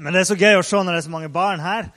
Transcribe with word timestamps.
Men 0.00 0.14
det 0.16 0.22
er 0.22 0.28
så 0.30 0.36
gøy 0.40 0.56
å 0.56 0.64
se 0.64 0.78
når 0.80 0.94
det 0.94 1.00
er 1.02 1.04
så 1.04 1.12
mange 1.12 1.28
barn 1.32 1.60
her. 1.60 1.90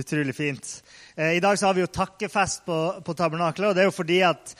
Utrolig 0.00 0.32
fint. 0.32 0.68
Eh, 1.12 1.34
I 1.36 1.42
dag 1.44 1.58
så 1.60 1.68
har 1.68 1.76
vi 1.76 1.82
jo 1.82 1.90
takkefest 1.92 2.62
på, 2.64 2.76
på 3.04 3.14
tabernaklet, 3.18 3.66
og 3.68 3.76
det 3.76 3.82
er 3.82 3.90
jo 3.90 3.92
fordi 3.92 4.20
at 4.24 4.54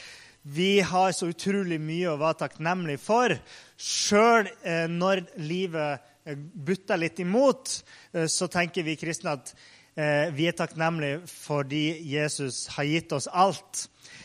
vi 0.44 0.82
har 0.84 1.14
så 1.16 1.30
utrolig 1.30 1.78
mye 1.80 2.10
å 2.12 2.18
være 2.20 2.42
takknemlig 2.42 2.98
for. 3.00 3.32
Sjøl 3.80 4.50
eh, 4.50 4.84
når 4.92 5.22
livet 5.40 6.12
eh, 6.28 6.36
butter 6.36 7.00
litt 7.00 7.22
imot, 7.24 7.72
så 8.28 8.50
tenker 8.52 8.84
vi 8.84 8.98
kristne 9.00 9.36
at 9.38 9.54
vi 10.34 10.46
er 10.48 10.54
takknemlige 10.56 11.24
fordi 11.28 11.84
Jesus 12.08 12.62
har 12.74 12.86
gitt 12.88 13.12
oss 13.12 13.26
alt. 13.28 13.82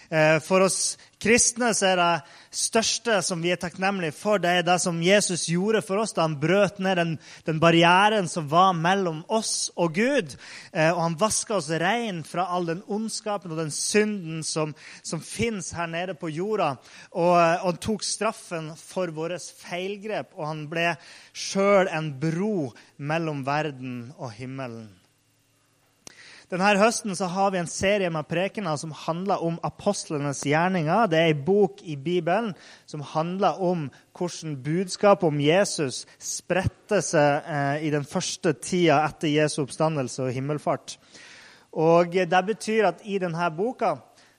Eh, 0.10 0.40
for 0.44 0.66
oss 0.66 0.96
kristne 1.22 1.72
så 1.74 1.88
er 1.94 2.00
det 2.00 2.55
største 2.55 3.18
som 3.26 3.42
vi 3.42 3.52
er 3.54 3.60
takknemlige 3.60 4.14
for, 4.16 4.40
det 4.40 4.52
er 4.52 4.66
det 4.66 4.78
som 4.84 5.02
Jesus 5.04 5.48
gjorde 5.50 5.82
for 5.86 6.04
oss 6.04 6.14
da 6.16 6.26
han 6.26 6.38
brøt 6.40 6.78
ned 6.84 7.00
den, 7.00 7.14
den 7.48 7.62
barrieren 7.64 8.30
som 8.32 8.48
var 8.52 8.76
mellom 8.78 9.23
oss 9.34 9.72
og 9.76 9.96
Gud. 9.98 10.36
Eh, 10.72 10.91
og 10.91 11.02
han 11.02 11.18
vaska 11.20 11.58
oss 11.58 11.72
rein 11.81 12.22
fra 12.28 12.48
all 12.54 12.70
den 12.70 12.84
ondskapen 12.86 13.55
og 13.55 13.64
den 13.64 13.73
synden 13.73 14.44
som, 14.45 14.76
som 15.04 15.23
fins 15.23 15.72
her 15.76 15.90
nede 15.91 16.17
på 16.20 16.30
jorda. 16.34 16.76
Og, 17.14 17.34
og, 17.34 17.66
han 17.66 17.81
tok 17.81 18.06
straffen 18.06 18.72
for 18.80 19.12
våre 19.16 19.40
feilgrep, 19.40 20.36
og 20.38 20.48
han 20.48 20.67
ble 20.72 20.92
sjøl 21.36 21.90
en 21.92 22.14
bro 22.22 22.70
mellom 22.98 23.44
verden 23.48 24.14
og 24.17 24.31
himmelen. 24.38 24.88
Denne 26.45 26.76
høsten 26.77 27.09
har 27.09 27.54
vi 27.54 27.58
en 27.58 27.70
serie 27.70 28.09
med 28.13 28.27
prekener 28.30 28.77
som 28.77 28.91
handler 28.94 29.41
om 29.41 29.55
apostlenes 29.66 30.44
gjerninger. 30.45 31.08
Det 31.09 31.17
er 31.17 31.31
ei 31.31 31.38
bok 31.48 31.80
i 31.81 31.95
Bibelen 31.98 32.52
som 32.86 33.02
handler 33.02 33.58
om 33.66 33.88
hvordan 34.13 34.53
budskapet 34.62 35.26
om 35.26 35.39
Jesus 35.41 36.03
spredte 36.22 37.02
seg 37.02 37.50
eh, 37.50 37.88
i 37.88 37.89
den 37.89 38.05
første 38.05 38.53
tida 38.62 39.00
etter 39.08 39.34
Jesu 39.34 39.63
oppstandelse 39.63 40.27
og 40.27 40.36
himmelfart. 40.38 41.00
Og 41.81 42.13
Det 42.13 42.44
betyr 42.45 42.92
at 42.92 43.02
i 43.09 43.17
denne 43.17 43.50
boka 43.58 43.95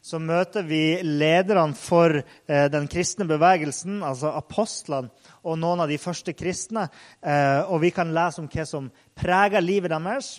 så 0.07 0.21
møter 0.23 0.63
vi 0.63 1.01
lederne 1.03 1.75
for 1.75 2.21
eh, 2.23 2.67
den 2.71 2.87
kristne 2.87 3.27
bevegelsen, 3.27 4.05
altså 4.07 4.31
apostlene, 4.39 5.11
og 5.47 5.59
noen 5.63 5.85
av 5.85 5.91
de 5.91 5.99
første 6.01 6.35
kristne. 6.37 6.89
Eh, 7.23 7.63
og 7.71 7.81
vi 7.85 7.93
kan 7.95 8.13
lese 8.15 8.43
om 8.43 8.49
hva 8.51 8.67
som 8.67 8.91
preger 9.17 9.65
livet 9.65 9.95
deres 9.95 10.37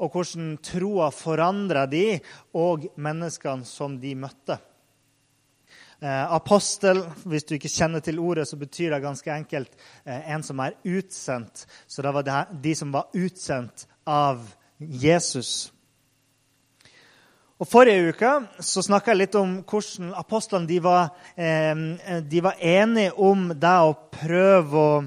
og 0.00 0.12
hvordan 0.14 0.58
troa 0.64 1.10
forandra 1.12 1.86
de 1.90 2.20
og 2.56 2.88
menneskene 3.00 3.68
som 3.68 3.96
de 4.00 4.14
møtte. 4.16 4.58
Eh, 6.00 6.32
apostel, 6.32 7.02
hvis 7.28 7.44
du 7.44 7.56
ikke 7.58 7.68
kjenner 7.68 8.00
til 8.00 8.20
ordet, 8.22 8.46
så 8.48 8.56
betyr 8.56 8.94
det 8.94 9.02
ganske 9.04 9.34
enkelt 9.34 9.74
eh, 10.06 10.30
en 10.32 10.44
som 10.44 10.62
er 10.64 10.78
utsendt. 10.88 11.66
Så 11.86 12.00
det 12.04 12.14
var 12.16 12.46
de 12.48 12.74
som 12.76 12.92
var 12.94 13.12
utsendt 13.12 13.84
av 14.08 14.46
Jesus. 14.80 15.68
Og 17.60 17.68
Forrige 17.68 18.14
uke 18.14 18.28
så 18.64 18.80
snakka 18.80 19.12
jeg 19.12 19.18
litt 19.20 19.34
om 19.36 19.58
hvordan 19.68 20.14
apostlene 20.16 20.68
de 20.68 20.78
var, 20.80 21.10
eh, 21.36 22.22
de 22.24 22.40
var 22.40 22.56
enige 22.56 23.12
om 23.20 23.50
det 23.52 23.72
å 23.84 23.90
prøve 24.14 24.80
å, 24.80 25.02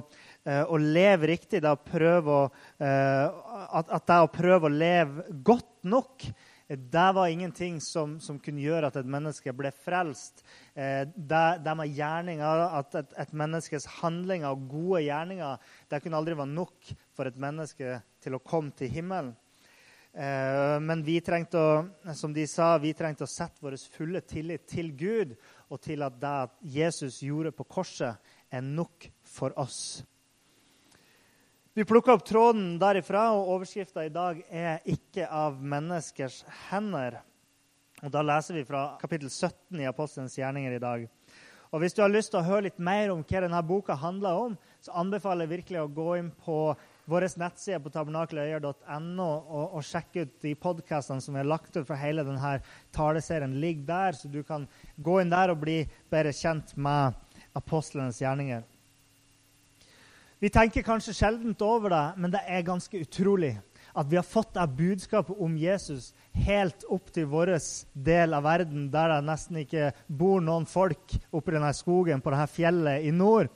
eh, 0.46 0.62
å 0.62 0.78
leve 0.78 1.32
riktig, 1.32 1.64
det 1.64 1.72
å 1.72 1.82
prøve 1.82 2.30
å, 2.30 2.52
eh, 2.80 3.26
at, 3.74 4.06
det 4.06 4.20
å 4.22 4.30
prøve 4.30 4.70
å 4.70 4.78
leve 4.78 5.26
godt 5.42 5.84
nok, 5.84 6.30
det 6.70 7.10
var 7.16 7.28
ingenting 7.28 7.80
som, 7.82 8.20
som 8.20 8.38
kunne 8.40 8.62
gjøre 8.62 8.88
at 8.88 8.98
et 8.98 9.06
menneske 9.06 9.52
ble 9.54 9.72
frelst. 9.72 10.44
Det, 10.74 11.46
det 11.62 11.76
med 11.76 11.90
gjerninger, 11.90 12.62
at 12.80 12.96
et, 12.96 13.14
et, 13.18 13.34
menneskes 13.34 13.86
handlinger 14.00 14.54
og 14.54 14.70
gode 14.72 15.04
gjerninger 15.04 15.58
det 15.90 16.02
kunne 16.02 16.18
aldri 16.18 16.38
være 16.38 16.54
nok 16.54 16.94
for 17.14 17.26
et 17.28 17.38
menneske 17.38 18.00
til 18.24 18.38
å 18.38 18.42
komme 18.42 18.72
til 18.72 18.90
himmelen. 18.90 19.36
Eh, 20.14 20.80
men 20.80 21.02
vi 21.02 21.16
trengte 21.26 21.58
å, 21.58 21.70
som 22.14 22.34
de 22.34 22.46
sa, 22.46 22.76
vi 22.78 22.92
trengte 22.94 23.26
å 23.26 23.30
sette 23.30 23.64
vår 23.66 23.80
fulle 23.96 24.22
tillit 24.22 24.68
til 24.70 24.92
Gud 24.94 25.34
og 25.74 25.82
til 25.82 26.06
at 26.06 26.20
det 26.22 26.38
Jesus 26.76 27.18
gjorde 27.26 27.54
på 27.58 27.66
korset, 27.66 28.20
er 28.54 28.62
nok 28.62 29.08
for 29.26 29.56
oss. 29.58 30.04
Vi 31.74 31.88
plukka 31.90 32.14
opp 32.14 32.22
tråden 32.30 32.76
derifra, 32.78 33.32
og 33.34 33.50
overskrifta 33.56 34.04
i 34.06 34.14
dag 34.14 34.44
er 34.52 34.82
'Ikke 34.86 35.26
av 35.26 35.58
menneskers 35.58 36.44
hender'. 36.70 37.18
Og 38.04 38.12
Da 38.12 38.22
leser 38.22 38.54
vi 38.54 38.64
fra 38.64 38.98
kapittel 39.02 39.30
17 39.30 39.80
i 39.80 39.88
Apostelens 39.88 40.38
gjerninger 40.38 40.76
i 40.76 40.80
dag. 40.80 41.10
Og 41.72 41.80
Hvis 41.80 41.94
du 41.94 42.02
har 42.04 42.10
lyst 42.10 42.30
til 42.32 42.40
å 42.40 42.46
høre 42.46 42.64
litt 42.64 42.80
mer 42.80 43.10
om 43.10 43.24
hva 43.24 43.42
denne 43.42 43.64
boka 43.64 43.96
handler 43.96 44.30
om, 44.30 44.58
så 44.80 44.92
anbefaler 44.94 45.48
jeg 45.48 45.60
virkelig 45.60 45.80
å 45.82 45.94
gå 45.94 46.18
inn 46.20 46.32
på 46.32 46.76
vår 47.10 47.26
nettside 47.40 47.82
på 47.84 47.92
tabernakeløyer.no 47.92 49.26
og, 49.28 49.64
og, 49.76 49.82
sjekke 49.84 50.24
ut 50.24 50.36
de 50.44 50.54
podkastene 50.56 51.24
som 51.24 51.36
er 51.36 51.48
lagt 51.48 51.76
ut 51.76 51.88
for 51.88 52.00
hele 52.00 52.24
denne 52.24 52.56
taleserien. 52.96 53.60
ligger 53.60 53.86
der, 53.88 54.12
så 54.16 54.28
du 54.32 54.44
kan 54.44 54.68
gå 54.96 55.20
inn 55.22 55.34
der 55.34 55.52
og 55.52 55.60
bli 55.66 55.84
bedre 56.12 56.32
kjent 56.32 56.78
med 56.78 57.14
apostlenes 57.54 58.22
gjerninger. 58.22 58.64
Vi 60.40 60.50
tenker 60.52 60.84
kanskje 60.84 61.16
sjeldent 61.16 61.62
over 61.62 61.90
det, 61.90 62.06
men 62.18 62.32
det 62.32 62.42
er 62.48 62.66
ganske 62.68 63.00
utrolig 63.00 63.56
at 63.94 64.10
vi 64.10 64.18
har 64.18 64.26
fått 64.26 64.56
det 64.56 64.66
budskapet 64.78 65.38
om 65.40 65.54
Jesus 65.58 66.14
helt 66.34 66.84
opp 66.90 67.12
til 67.14 67.28
vår 67.30 67.54
del 67.94 68.34
av 68.34 68.44
verden, 68.48 68.88
der 68.92 69.12
det 69.12 69.28
nesten 69.28 69.60
ikke 69.62 69.92
bor 70.08 70.42
noen 70.42 70.66
folk 70.66 71.14
oppi 71.32 71.54
denne 71.54 71.70
skogen 71.78 72.24
på 72.24 72.34
dette 72.34 72.50
fjellet 72.56 73.06
i 73.06 73.12
nord. 73.14 73.52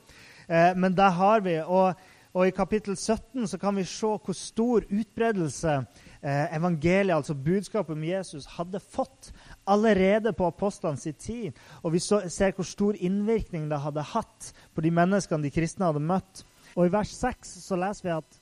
Eh, 0.46 0.70
men 0.78 0.94
det 0.94 1.10
har 1.18 1.42
vi. 1.44 1.58
Og, 1.64 1.98
og, 2.34 2.46
i 2.46 2.54
kapittel 2.54 2.96
17 2.96 3.46
så 3.48 3.58
kan 3.58 3.76
vi 3.76 3.84
se 3.88 4.06
hvor 4.06 4.36
stor 4.36 4.84
utbredelse 4.84 5.74
eh, 6.22 6.56
evangeliet, 6.56 7.16
altså 7.16 7.34
budskapet 7.34 7.96
om 7.96 8.04
Jesus, 8.04 8.46
hadde 8.58 8.80
fått 8.80 9.32
allerede 9.66 10.32
på 10.36 10.46
apostlenes 10.46 11.08
tid. 11.18 11.56
Og 11.82 11.96
vi 11.96 12.02
så, 12.04 12.20
ser 12.28 12.52
hvor 12.56 12.68
stor 12.68 12.98
innvirkning 13.00 13.70
det 13.70 13.80
hadde 13.80 14.04
hatt 14.12 14.52
på 14.74 14.84
de 14.84 14.92
menneskene 14.92 15.46
de 15.46 15.54
kristne 15.54 15.88
hadde 15.88 16.04
møtt. 16.04 16.44
Og 16.76 16.86
I 16.86 16.92
vers 16.92 17.14
6 17.16 17.56
så 17.64 17.80
leser 17.80 18.10
vi 18.10 18.14
at 18.18 18.38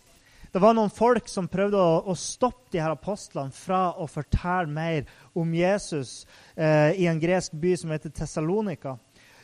det 0.52 0.62
var 0.62 0.72
noen 0.72 0.92
folk 0.92 1.26
som 1.28 1.50
prøvde 1.52 1.76
å, 1.76 1.98
å 2.08 2.14
stoppe 2.16 2.70
de 2.72 2.80
her 2.80 2.94
apostlene 2.94 3.52
fra 3.52 3.90
å 4.00 4.06
fortelle 4.08 4.70
mer 4.72 5.04
om 5.36 5.50
Jesus 5.54 6.22
eh, 6.54 6.94
i 6.96 7.08
en 7.10 7.20
gresk 7.20 7.52
by 7.60 7.74
som 7.76 7.92
heter 7.92 8.14
Tessalonika. 8.14 8.94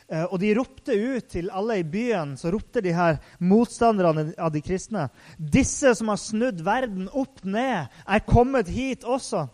Eh, 0.09 0.23
og 0.25 0.37
de 0.41 0.53
ropte 0.57 0.95
ut 0.95 1.27
til 1.31 1.51
alle 1.53 1.79
i 1.81 1.87
byen, 1.87 2.35
så 2.39 2.51
ropte 2.53 2.83
de 2.83 2.93
her 2.95 3.19
motstanderne 3.39 4.31
av 4.37 4.53
de 4.53 4.61
kristne. 4.63 5.07
Disse 5.37 5.95
som 5.97 6.11
har 6.11 6.21
snudd 6.21 6.63
verden 6.65 7.09
opp 7.09 7.43
ned, 7.43 7.91
er 8.07 8.25
kommet 8.27 8.71
hit 8.71 9.05
også. 9.07 9.47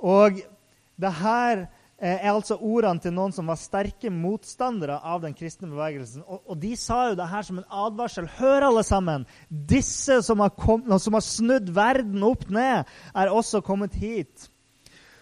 Og 0.00 0.40
det 1.00 1.12
her 1.20 1.68
Eh, 2.00 2.16
er 2.16 2.30
altså 2.32 2.56
ordene 2.56 3.02
til 3.04 3.12
noen 3.12 3.32
som 3.36 3.50
var 3.50 3.58
sterke 3.60 4.08
motstandere 4.08 4.94
av 5.04 5.18
den 5.20 5.34
kristne 5.36 5.68
bevegelsen. 5.68 6.22
Og, 6.24 6.38
og, 6.46 6.56
de 6.62 6.70
sa 6.80 7.10
jo 7.10 7.18
det 7.18 7.26
her 7.28 7.44
som 7.44 7.58
en 7.60 7.66
advarsel. 7.68 8.30
Hør, 8.38 8.64
alle 8.70 8.84
sammen! 8.88 9.26
Disse 9.50 10.22
som 10.24 10.40
har, 10.40 10.54
kom, 10.56 10.86
som 10.96 11.18
har 11.18 11.26
snudd 11.26 11.68
verden 11.76 12.24
opp 12.24 12.46
ned, 12.48 12.88
er 13.12 13.34
også 13.34 13.60
kommet 13.66 13.98
hit. 14.00 14.48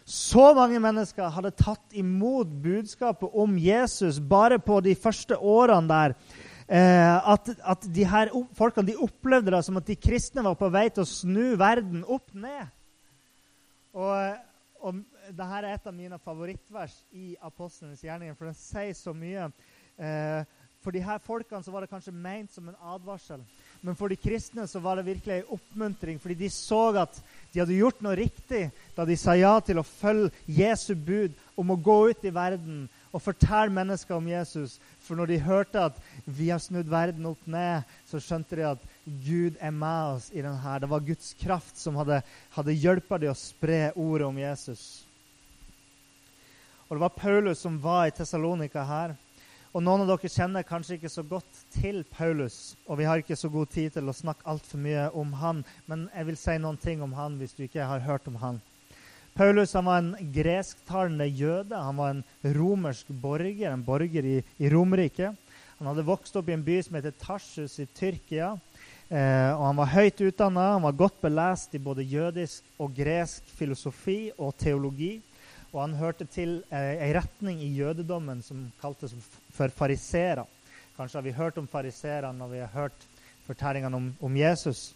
Så 0.09 0.55
mange 0.57 0.79
mennesker 0.81 1.29
hadde 1.29 1.51
tatt 1.53 1.93
imot 1.93 2.49
budskapet 2.65 3.35
om 3.37 3.59
Jesus 3.61 4.17
bare 4.25 4.57
på 4.57 4.79
de 4.81 4.95
første 4.97 5.37
årene 5.37 5.91
der. 5.91 6.15
Eh, 6.69 7.29
at, 7.33 7.51
at 7.61 7.85
de 7.93 8.07
her 8.09 8.31
folkene 8.57 8.89
de 8.89 8.97
opplevde 9.05 9.53
det 9.53 9.61
som 9.67 9.77
at 9.81 9.89
de 9.89 9.97
kristne 10.01 10.45
var 10.45 10.57
på 10.57 10.71
vei 10.73 10.87
til 10.89 11.05
å 11.05 11.09
snu 11.09 11.45
verden 11.61 12.07
opp 12.09 12.33
ned. 12.33 12.73
Og, 13.97 14.41
og 14.81 15.03
dette 15.29 15.51
er 15.61 15.69
et 15.75 15.93
av 15.93 15.97
mine 15.97 16.21
favorittvers 16.25 16.97
i 17.13 17.35
apostlenes 17.45 18.05
gjerninger, 18.05 18.37
for 18.37 18.49
den 18.49 18.57
sier 18.57 18.97
så 18.97 19.13
mye. 19.17 19.51
Eh, 20.01 20.41
for 20.89 20.97
de 20.97 21.03
her 21.05 21.19
folkene 21.21 21.61
så 21.61 21.69
var 21.69 21.85
det 21.85 21.91
kanskje 21.91 22.15
meint 22.17 22.49
som 22.49 22.71
en 22.71 22.77
advarsel. 22.95 23.43
Men 23.85 23.97
for 23.99 24.09
de 24.09 24.17
kristne 24.17 24.65
så 24.65 24.81
var 24.81 24.97
det 24.97 25.05
virkelig 25.05 25.35
en 25.35 25.51
oppmuntring, 25.59 26.17
fordi 26.17 26.39
de 26.41 26.49
så 26.49 26.79
at 26.97 27.19
de 27.53 27.61
hadde 27.61 27.77
gjort 27.77 28.01
noe 28.01 28.17
riktig 28.17 28.63
da 28.97 29.05
de 29.05 29.17
sa 29.21 29.35
ja 29.37 29.51
til 29.61 29.83
å 29.83 29.85
følge 29.85 30.33
Jesu 30.49 30.95
bud 30.97 31.37
om 31.61 31.75
å 31.75 31.77
gå 31.77 31.99
ut 32.09 32.25
i 32.25 32.33
verden 32.33 32.87
og 33.13 33.21
fortelle 33.21 33.77
mennesker 33.77 34.17
om 34.17 34.33
Jesus. 34.33 34.79
For 35.05 35.21
når 35.21 35.35
de 35.35 35.39
hørte 35.45 35.85
at 35.91 36.01
vi 36.25 36.49
har 36.49 36.65
snudd 36.65 36.89
verden 36.89 37.29
opp 37.35 37.45
ned, 37.45 37.85
så 38.09 38.17
skjønte 38.17 38.57
de 38.57 38.67
at 38.71 38.89
Gud 39.29 39.61
er 39.61 39.77
med 39.77 40.17
oss 40.17 40.33
i 40.33 40.41
denne. 40.41 40.81
Det 40.81 40.89
var 40.89 41.05
Guds 41.05 41.35
kraft 41.37 41.77
som 41.77 42.01
hadde, 42.01 42.23
hadde 42.57 42.81
hjulpet 42.81 43.27
dem 43.27 43.37
å 43.37 43.39
spre 43.45 43.91
ordet 43.93 44.33
om 44.33 44.41
Jesus. 44.41 44.89
Og 46.89 46.97
Det 46.97 47.05
var 47.05 47.19
Paulus 47.21 47.61
som 47.61 47.77
var 47.77 48.07
i 48.09 48.17
Tessalonika 48.17 48.89
her. 48.89 49.19
Og 49.79 49.83
Noen 49.87 50.01
av 50.03 50.09
dere 50.11 50.27
kjenner 50.27 50.65
kanskje 50.67 50.97
ikke 50.97 51.11
så 51.13 51.23
godt 51.23 51.59
til 51.71 52.01
Paulus, 52.11 52.75
og 52.91 52.99
vi 52.99 53.05
har 53.07 53.21
ikke 53.21 53.37
så 53.39 53.47
god 53.47 53.69
tid 53.71 53.93
til 53.95 54.11
å 54.11 54.15
snakke 54.17 54.43
altfor 54.51 54.81
mye 54.83 55.05
om 55.15 55.37
han, 55.39 55.61
men 55.87 56.09
jeg 56.11 56.27
vil 56.27 56.39
si 56.41 56.57
noen 56.59 56.81
ting 56.83 57.05
om 57.05 57.13
han 57.15 57.37
hvis 57.39 57.55
du 57.55 57.61
ikke 57.63 57.87
har 57.87 58.03
hørt 58.03 58.27
om 58.27 58.41
han. 58.43 58.59
Paulus 59.39 59.77
han 59.79 59.87
var 59.87 60.01
en 60.03 60.33
gresktalende 60.35 61.29
jøde. 61.31 61.79
Han 61.79 62.01
var 62.01 62.17
en 62.17 62.25
romersk 62.57 63.13
borger, 63.23 63.69
en 63.71 63.85
borger 63.87 64.27
i, 64.27 64.35
i 64.59 64.73
Romerike. 64.73 65.31
Han 65.79 65.93
hadde 65.93 66.09
vokst 66.11 66.35
opp 66.43 66.51
i 66.51 66.57
en 66.57 66.67
by 66.67 66.81
som 66.83 66.99
heter 66.99 67.15
Tarsus 67.23 67.79
i 67.79 67.87
Tyrkia. 67.95 68.57
Eh, 69.07 69.53
og 69.53 69.63
han 69.63 69.79
var 69.79 69.95
høyt 69.95 70.27
utdanna, 70.27 70.73
han 70.75 70.89
var 70.89 70.99
godt 71.05 71.23
belest 71.23 71.79
i 71.79 71.85
både 71.87 72.03
jødisk 72.03 72.67
og 72.83 72.99
gresk 72.99 73.47
filosofi 73.61 74.25
og 74.35 74.59
teologi. 74.59 75.21
Og 75.73 75.83
han 75.83 75.97
hørte 76.01 76.25
til 76.33 76.63
eh, 76.73 76.97
ei 77.05 77.11
retning 77.17 77.61
i 77.61 77.73
jødedommen 77.77 78.41
som 78.45 78.67
kaltes 78.81 79.13
for 79.53 79.73
fariseere. 79.75 80.47
Kanskje 80.97 81.21
har 81.21 81.27
vi 81.27 81.37
hørt 81.37 81.59
om 81.61 81.69
fariserene 81.69 82.39
når 82.39 82.55
vi 82.55 82.63
har 82.65 82.73
hørt 82.73 83.05
fortellingene 83.47 83.97
om, 83.97 84.09
om 84.25 84.37
Jesus. 84.37 84.89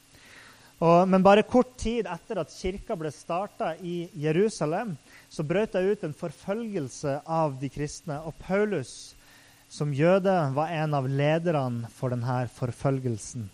Og, 0.83 1.07
men 1.07 1.23
bare 1.23 1.45
kort 1.47 1.77
tid 1.79 2.09
etter 2.11 2.41
at 2.43 2.51
kirka 2.57 2.97
ble 2.99 3.13
starta 3.15 3.75
i 3.87 4.09
Jerusalem, 4.19 4.97
så 5.31 5.45
brøt 5.47 5.77
det 5.77 5.85
ut 5.87 6.07
en 6.09 6.17
forfølgelse 6.17 7.21
av 7.23 7.55
de 7.61 7.71
kristne. 7.71 8.19
Og 8.27 8.35
Paulus, 8.43 9.13
som 9.71 9.93
jøde, 9.95 10.35
var 10.57 10.75
en 10.75 10.97
av 10.99 11.07
lederne 11.07 11.93
for 11.95 12.11
denne 12.11 12.47
forfølgelsen. 12.57 13.47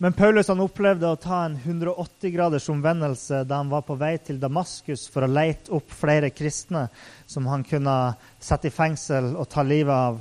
Men 0.00 0.12
Paulus 0.14 0.46
han 0.46 0.60
opplevde 0.62 1.08
å 1.10 1.18
ta 1.18 1.40
en 1.42 1.56
180 1.58 2.30
graders 2.30 2.68
omvendelse 2.70 3.40
da 3.50 3.56
han 3.58 3.70
var 3.72 3.82
på 3.82 3.96
vei 3.98 4.12
til 4.22 4.36
Damaskus 4.38 5.08
for 5.10 5.26
å 5.26 5.30
leite 5.30 5.72
opp 5.74 5.90
flere 5.90 6.30
kristne 6.30 6.84
som 7.26 7.48
han 7.50 7.64
kunne 7.66 7.96
sette 8.38 8.70
i 8.70 8.74
fengsel 8.74 9.32
og 9.34 9.48
ta 9.50 9.64
livet 9.66 9.90
av. 9.90 10.20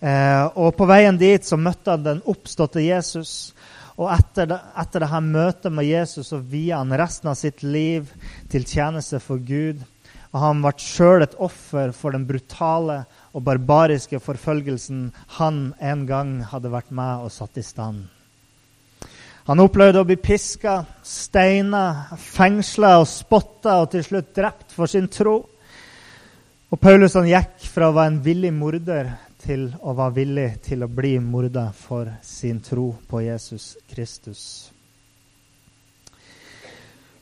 Eh, 0.00 0.42
og 0.58 0.74
På 0.74 0.88
veien 0.90 1.20
dit 1.20 1.46
så 1.46 1.54
møtte 1.54 1.94
han 1.94 2.02
den 2.02 2.24
oppståtte 2.26 2.82
Jesus. 2.82 3.54
Og 3.94 4.10
etter, 4.10 4.50
det, 4.50 4.58
etter 4.74 5.06
dette 5.06 5.22
møtet 5.22 5.70
med 5.78 5.86
Jesus 5.86 6.32
så 6.34 6.42
viet 6.42 6.74
han 6.74 6.98
resten 6.98 7.30
av 7.30 7.38
sitt 7.38 7.62
liv 7.62 8.10
til 8.50 8.66
tjeneste 8.66 9.22
for 9.22 9.38
Gud. 9.38 9.86
Og 10.34 10.42
han 10.42 10.66
ble 10.66 10.74
sjøl 10.82 11.22
et 11.22 11.38
offer 11.38 11.94
for 11.94 12.10
den 12.10 12.26
brutale 12.26 13.04
og 13.30 13.46
barbariske 13.46 14.18
forfølgelsen 14.18 15.12
han 15.38 15.64
en 15.78 16.04
gang 16.10 16.36
hadde 16.50 16.74
vært 16.74 16.90
med 16.90 17.22
og 17.30 17.34
satt 17.38 17.62
i 17.62 17.64
stand. 17.70 18.08
Han 19.46 19.60
opplevde 19.62 20.00
å 20.02 20.06
bli 20.08 20.16
piska, 20.18 20.80
steina, 21.06 22.08
fengsla 22.18 22.96
og 22.98 23.04
spotta 23.06 23.76
og 23.84 23.92
til 23.92 24.02
slutt 24.02 24.32
drept 24.34 24.72
for 24.74 24.90
sin 24.90 25.06
tro. 25.06 25.36
Og 26.66 26.80
Paulus 26.82 27.14
han 27.14 27.28
gikk 27.30 27.68
fra 27.70 27.92
å 27.92 27.94
være 27.94 28.10
en 28.10 28.22
villig 28.24 28.50
morder 28.56 29.12
til 29.44 29.68
å 29.78 29.92
være 29.94 30.16
villig 30.16 30.48
til 30.66 30.82
å 30.82 30.88
bli 30.90 31.12
morda 31.22 31.68
for 31.78 32.10
sin 32.26 32.58
tro 32.58 32.88
på 33.06 33.20
Jesus 33.22 33.76
Kristus. 33.86 34.40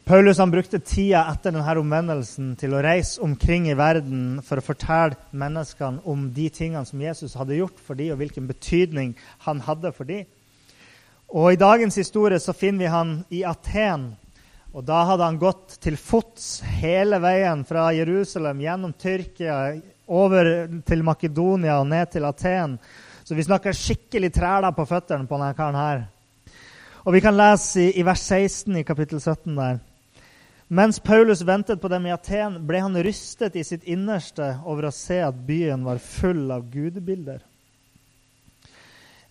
Paulus 0.09 0.41
han 0.41 0.53
brukte 0.53 0.81
tida 0.81 1.27
etter 1.29 1.53
denne 1.53 1.75
omvendelsen 1.81 2.55
til 2.61 2.73
å 2.73 2.81
reise 2.85 3.21
omkring 3.25 3.69
i 3.69 3.77
verden 3.77 4.41
for 4.45 4.61
å 4.61 4.65
fortelle 4.65 5.21
menneskene 5.37 6.01
om 6.09 6.25
de 6.33 6.49
tingene 6.49 6.89
som 6.89 7.05
Jesus 7.05 7.37
hadde 7.37 7.61
gjort 7.61 7.77
for 7.85 8.01
dem, 8.01 8.15
og 8.17 8.23
hvilken 8.25 8.49
betydning 8.49 9.13
han 9.45 9.61
hadde 9.69 9.93
for 9.93 10.09
dem. 10.09 10.25
Og 11.35 11.51
I 11.51 11.59
dagens 11.59 11.97
historie 11.99 12.39
så 12.39 12.53
finner 12.55 12.85
vi 12.85 12.91
han 12.93 13.15
i 13.35 13.41
Aten. 13.43 14.13
Og 14.71 14.85
Da 14.87 15.01
hadde 15.09 15.27
han 15.27 15.39
gått 15.39 15.81
til 15.83 15.97
fots 15.99 16.61
hele 16.79 17.19
veien 17.19 17.65
fra 17.67 17.89
Jerusalem 17.95 18.61
gjennom 18.63 18.93
Tyrkia, 18.95 19.57
over 20.07 20.69
til 20.87 21.03
Makedonia 21.03 21.81
og 21.81 21.89
ned 21.91 22.13
til 22.13 22.27
Aten. 22.29 22.77
Så 23.25 23.35
vi 23.35 23.43
snakker 23.43 23.75
skikkelig 23.75 24.31
træla 24.37 24.71
på 24.77 24.87
føttene 24.87 25.27
på 25.27 25.41
denne 25.41 25.57
karen 25.59 25.79
her. 25.81 26.05
Og 27.03 27.13
Vi 27.13 27.21
kan 27.21 27.37
lese 27.37 27.83
i, 27.83 27.89
i 27.99 28.05
vers 28.07 28.23
16 28.23 28.77
i 28.77 28.85
kapittel 28.87 29.19
17 29.21 29.57
der. 29.57 29.81
Mens 30.69 31.01
Paulus 31.01 31.43
ventet 31.43 31.81
på 31.81 31.91
dem 31.91 32.07
i 32.07 32.15
Aten, 32.15 32.61
ble 32.67 32.79
han 32.79 33.03
rystet 33.03 33.57
i 33.57 33.67
sitt 33.67 33.83
innerste 33.91 34.61
over 34.65 34.87
å 34.87 34.95
se 34.95 35.19
at 35.19 35.43
byen 35.47 35.83
var 35.85 35.99
full 35.99 36.47
av 36.55 36.71
gudebilder. 36.71 37.43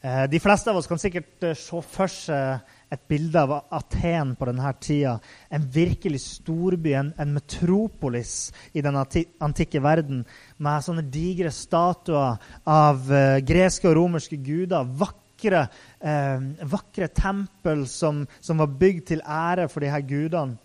Eh, 0.05 0.23
de 0.29 0.39
fleste 0.39 0.67
av 0.67 0.75
oss 0.75 0.88
kan 0.88 1.00
sikkert 1.00 1.45
eh, 1.47 1.53
se 1.55 1.79
for 1.88 2.11
seg 2.11 2.73
et 2.91 3.03
bilde 3.07 3.39
av 3.39 3.53
Aten 3.71 4.33
på 4.35 4.50
denne 4.50 4.73
tida. 4.83 5.13
En 5.47 5.63
virkelig 5.71 6.19
storby, 6.25 6.91
en, 7.00 7.13
en 7.15 7.31
metropolis 7.31 8.51
i 8.75 8.83
den 8.83 9.00
antikke 9.00 9.79
verden, 9.79 10.25
med 10.59 10.83
sånne 10.83 11.05
digre 11.07 11.53
statuer 11.55 12.35
av 12.67 13.07
uh, 13.07 13.39
greske 13.47 13.88
og 13.89 13.95
romerske 13.97 14.38
guder. 14.44 14.91
Vakre, 15.00 15.63
eh, 16.03 16.45
vakre 16.75 17.07
tempel 17.15 17.88
som, 17.88 18.25
som, 18.44 18.59
var 18.59 18.75
bygd 18.83 19.07
til 19.15 19.23
ære 19.23 19.71
for 19.71 19.88
de 19.88 19.95
her 19.95 20.03
gudene. 20.03 20.59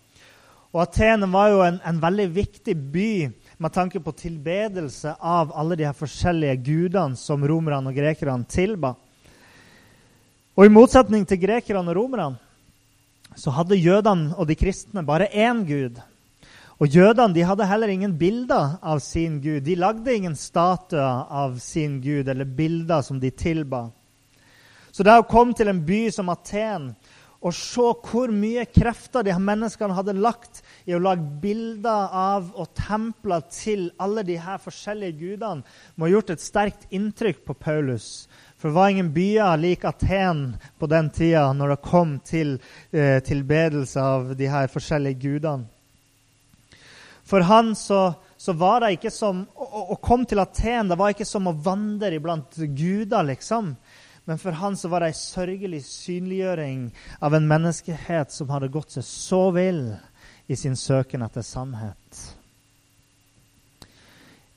Og 0.69 0.83
Aten 0.83 1.25
var 1.31 1.49
jo 1.55 1.63
en, 1.65 1.79
en 1.81 2.03
veldig 2.03 2.29
viktig 2.35 2.75
by 2.91 3.11
med 3.57 3.73
tanke 3.73 4.03
på 4.03 4.19
tilbedelse 4.19 5.15
av 5.17 5.55
alle 5.55 5.79
de 5.79 5.87
her 5.87 5.97
forskjellige 5.97 6.59
gudene 6.67 7.17
som 7.17 7.41
romerne 7.41 7.89
og 7.89 8.03
grekerne 8.03 8.45
tilba. 8.45 8.99
Og 10.59 10.67
I 10.67 10.71
motsetning 10.75 11.21
til 11.23 11.39
grekerne 11.39 11.87
og 11.87 11.95
romerne 11.95 13.37
så 13.39 13.53
hadde 13.55 13.77
jødene 13.79 14.33
og 14.35 14.49
de 14.49 14.57
kristne 14.59 15.05
bare 15.07 15.29
én 15.31 15.61
gud. 15.63 16.01
Og 16.83 16.87
Jødene 16.91 17.31
de 17.35 17.45
hadde 17.47 17.67
heller 17.69 17.87
ingen 17.87 18.17
bilder 18.19 18.75
av 18.83 18.99
sin 18.99 19.37
gud. 19.39 19.61
De 19.63 19.77
lagde 19.79 20.15
ingen 20.15 20.35
statuer 20.35 21.23
av 21.31 21.55
sin 21.63 22.01
gud 22.03 22.27
eller 22.27 22.43
bilder 22.43 23.05
som 23.07 23.21
de 23.21 23.31
tilba. 23.31 23.85
Så 24.91 25.05
det 25.07 25.15
å 25.15 25.27
komme 25.31 25.55
til 25.55 25.71
en 25.71 25.79
by 25.87 26.09
som 26.11 26.31
Aten 26.33 26.91
og 27.39 27.55
se 27.55 27.85
hvor 28.03 28.31
mye 28.35 28.65
krefter 28.67 29.23
de 29.23 29.31
menneskene 29.31 29.95
hadde 29.95 30.17
lagt 30.19 30.59
i 30.83 30.91
å 30.95 30.99
lage 30.99 31.23
bilder 31.39 32.11
av 32.11 32.49
og 32.51 32.73
templer 32.75 33.45
til 33.53 33.85
alle 33.95 34.25
de 34.27 34.35
her 34.35 34.59
forskjellige 34.59 35.15
gudene, 35.21 35.63
må 35.95 36.07
ha 36.07 36.11
gjort 36.17 36.33
et 36.35 36.43
sterkt 36.43 36.89
inntrykk 36.91 37.45
på 37.47 37.55
Paulus. 37.55 38.27
For 38.59 38.67
det 38.67 38.75
var 38.75 38.89
ingen 38.89 39.13
byer 39.13 39.57
lik 39.57 39.85
Aten 39.87 40.57
på 40.79 40.87
den 40.91 41.09
tida 41.15 41.45
når 41.55 41.69
det 41.73 41.83
kom 41.85 42.17
til 42.19 42.57
eh, 42.91 43.21
tilbedelse 43.23 44.03
av 44.03 44.33
de 44.35 44.49
her 44.51 44.67
forskjellige 44.67 45.21
gudene. 45.21 45.69
For 47.23 47.45
han 47.45 47.75
så, 47.77 48.13
så 48.37 48.53
var 48.57 48.81
det 48.81 48.97
ikke 48.97 49.11
som 49.13 49.45
å, 49.53 49.65
å, 49.93 49.95
komme 50.01 50.27
til 50.27 50.41
Aten 50.43 50.89
det 50.91 50.97
var 50.99 51.13
ikke 51.13 51.27
som 51.29 51.47
å 51.47 51.53
vandre 51.55 52.11
iblant 52.17 52.57
guder, 52.57 53.23
liksom. 53.29 53.75
Men 54.25 54.41
for 54.41 54.57
han 54.59 54.75
så 54.77 54.91
var 54.91 55.05
det 55.05 55.13
ei 55.13 55.17
sørgelig 55.17 55.83
synliggjøring 55.87 56.89
av 57.23 57.37
en 57.37 57.47
menneskehet 57.47 58.33
som 58.33 58.51
hadde 58.51 58.73
gått 58.73 58.97
seg 58.97 59.07
så 59.07 59.43
vill 59.55 59.85
i 60.49 60.57
sin 60.59 60.75
søken 60.75 61.23
etter 61.23 61.45
sannhet. 61.45 62.25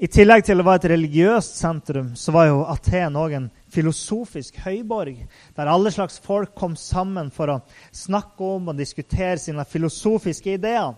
I 0.03 0.09
tillegg 0.11 0.43
til 0.43 0.59
å 0.59 0.65
være 0.67 0.81
et 0.81 0.89
religiøst 0.97 1.61
sentrum 1.61 2.09
så 2.19 2.33
var 2.35 2.49
jo 2.49 2.65
Aten 2.67 3.15
òg 3.15 3.37
en 3.37 3.45
filosofisk 3.71 4.57
høyborg, 4.65 5.21
der 5.55 5.71
alle 5.71 5.93
slags 5.95 6.17
folk 6.25 6.57
kom 6.59 6.75
sammen 6.75 7.31
for 7.31 7.53
å 7.53 7.61
snakke 7.95 8.49
om 8.57 8.73
og 8.73 8.81
diskutere 8.81 9.39
sine 9.39 9.63
filosofiske 9.63 10.56
ideer. 10.56 10.97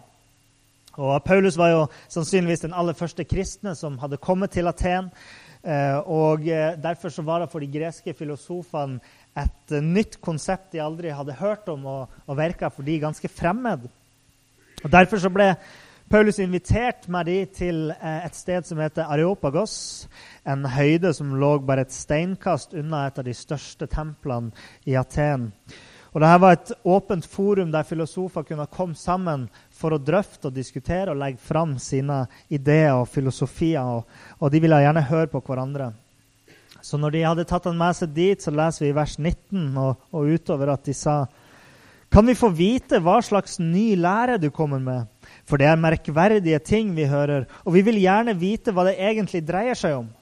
Og 0.96 1.12
Paulus 1.26 1.60
var 1.60 1.74
jo 1.74 1.84
sannsynligvis 2.08 2.64
den 2.64 2.72
aller 2.72 2.96
første 2.96 3.28
kristne 3.28 3.74
som 3.76 4.00
hadde 4.00 4.22
kommet 4.24 4.56
til 4.56 4.72
Aten. 4.72 5.12
Eh, 5.60 6.00
og 6.00 6.48
eh, 6.48 6.72
Derfor 6.80 7.12
så 7.12 7.26
var 7.28 7.44
det 7.44 7.52
for 7.52 7.60
de 7.60 7.68
greske 7.68 8.16
filosofene 8.16 9.02
et 9.36 9.78
nytt 9.84 10.16
konsept 10.24 10.72
de 10.72 10.80
aldri 10.80 11.12
hadde 11.12 11.36
hørt 11.42 11.68
om, 11.68 11.84
og, 11.84 12.20
og 12.24 12.40
virka 12.40 12.72
for 12.72 12.88
de 12.88 13.02
ganske 13.04 13.28
fremmed. 13.28 13.84
Og 14.80 14.92
Derfor 14.96 15.20
så 15.20 15.28
ble 15.34 15.52
Paulus 16.12 16.38
inviterte 16.38 17.08
meg 17.12 17.26
de 17.26 17.38
til 17.56 17.78
eh, 17.94 18.26
et 18.26 18.36
sted 18.36 18.66
som 18.68 18.80
heter 18.82 19.08
Areopagos. 19.08 19.74
En 20.46 20.66
høyde 20.68 21.14
som 21.16 21.32
lå 21.40 21.56
bare 21.64 21.86
et 21.86 21.94
steinkast 21.94 22.76
unna 22.76 23.06
et 23.08 23.18
av 23.18 23.24
de 23.24 23.34
største 23.34 23.88
templene 23.90 24.52
i 24.84 24.98
Aten. 25.00 25.48
Og 26.14 26.20
Dette 26.22 26.42
var 26.44 26.54
et 26.54 26.72
åpent 26.86 27.26
forum 27.26 27.72
der 27.74 27.88
filosofer 27.88 28.44
kunne 28.46 28.68
komme 28.70 28.94
sammen 28.94 29.48
for 29.74 29.96
å 29.96 29.98
drøfte 29.98 30.52
og 30.52 30.54
diskutere 30.54 31.10
og 31.10 31.18
legge 31.18 31.42
fram 31.42 31.74
sine 31.82 32.20
ideer 32.52 32.92
og 32.94 33.08
filosofier. 33.10 33.82
Og, 33.82 34.04
og 34.38 34.52
de 34.52 34.60
ville 34.62 34.78
gjerne 34.84 35.08
høre 35.08 35.32
på 35.32 35.42
hverandre. 35.42 35.90
Så 36.84 37.00
når 37.00 37.16
de 37.16 37.24
hadde 37.24 37.46
tatt 37.48 37.64
han 37.66 37.80
med 37.80 37.96
seg 37.96 38.12
dit, 38.14 38.44
så 38.44 38.52
leser 38.52 38.86
vi 38.86 38.94
vers 38.94 39.16
19 39.18 39.72
og, 39.80 40.04
og 40.12 40.36
utover 40.36 40.76
at 40.76 40.84
de 40.84 40.94
sa 40.94 41.24
Kan 42.14 42.26
vi 42.26 42.34
få 42.38 42.46
vite 42.54 43.00
hva 43.02 43.16
slags 43.26 43.56
ny 43.58 43.96
lære 43.98 44.36
du 44.38 44.46
kommer 44.54 44.78
med? 44.78 45.08
For 45.50 45.58
det 45.58 45.66
er 45.66 45.80
merkverdige 45.82 46.60
ting 46.62 46.92
vi 46.94 47.08
hører, 47.10 47.48
og 47.66 47.74
vi 47.74 47.80
vil 47.82 47.96
gjerne 47.98 48.36
vite 48.38 48.70
hva 48.70 48.84
det 48.86 48.92
egentlig 49.02 49.40
dreier 49.42 49.74
seg 49.74 49.96
om. 49.96 50.12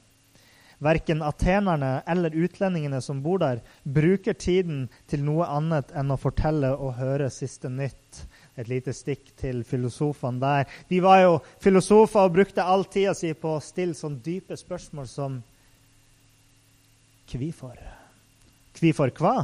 Verken 0.81 1.21
atenerne 1.21 1.91
eller 2.09 2.33
utlendingene 2.33 3.01
som 3.05 3.21
bor 3.21 3.43
der, 3.43 3.61
bruker 3.85 4.33
tiden 4.33 4.87
til 5.05 5.21
noe 5.27 5.45
annet 5.53 5.93
enn 5.93 6.15
å 6.15 6.17
fortelle 6.17 6.71
og 6.73 6.97
høre 6.97 7.29
siste 7.29 7.69
nytt. 7.69 8.23
Et 8.57 8.73
lite 8.73 8.97
stikk 8.97 9.29
til 9.45 9.61
filosofene 9.61 10.41
der. 10.41 10.73
De 10.89 11.03
var 11.05 11.21
jo 11.27 11.37
filosofer 11.61 12.25
og 12.25 12.39
brukte 12.39 12.65
all 12.65 12.89
tida 12.89 13.13
si 13.13 13.35
på 13.37 13.59
å 13.59 13.61
stille 13.61 13.93
sånne 14.01 14.25
dype 14.25 14.57
spørsmål 14.57 15.13
som 15.13 15.39
Hvorfor? 17.29 17.77
Hvorfor 18.81 19.17
hva? 19.21 19.37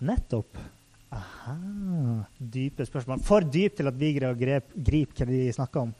Nettopp. 0.00 0.77
Aha, 1.14 1.54
dype 2.38 2.84
spørsmål. 2.86 3.22
For 3.24 3.46
dypt 3.46 3.80
til 3.80 3.88
at 3.88 3.96
vi 3.96 4.12
greier 4.16 4.34
å 4.34 4.38
gripe 4.38 5.16
hva 5.16 5.28
de 5.28 5.48
snakker 5.56 5.86
om. 5.86 5.94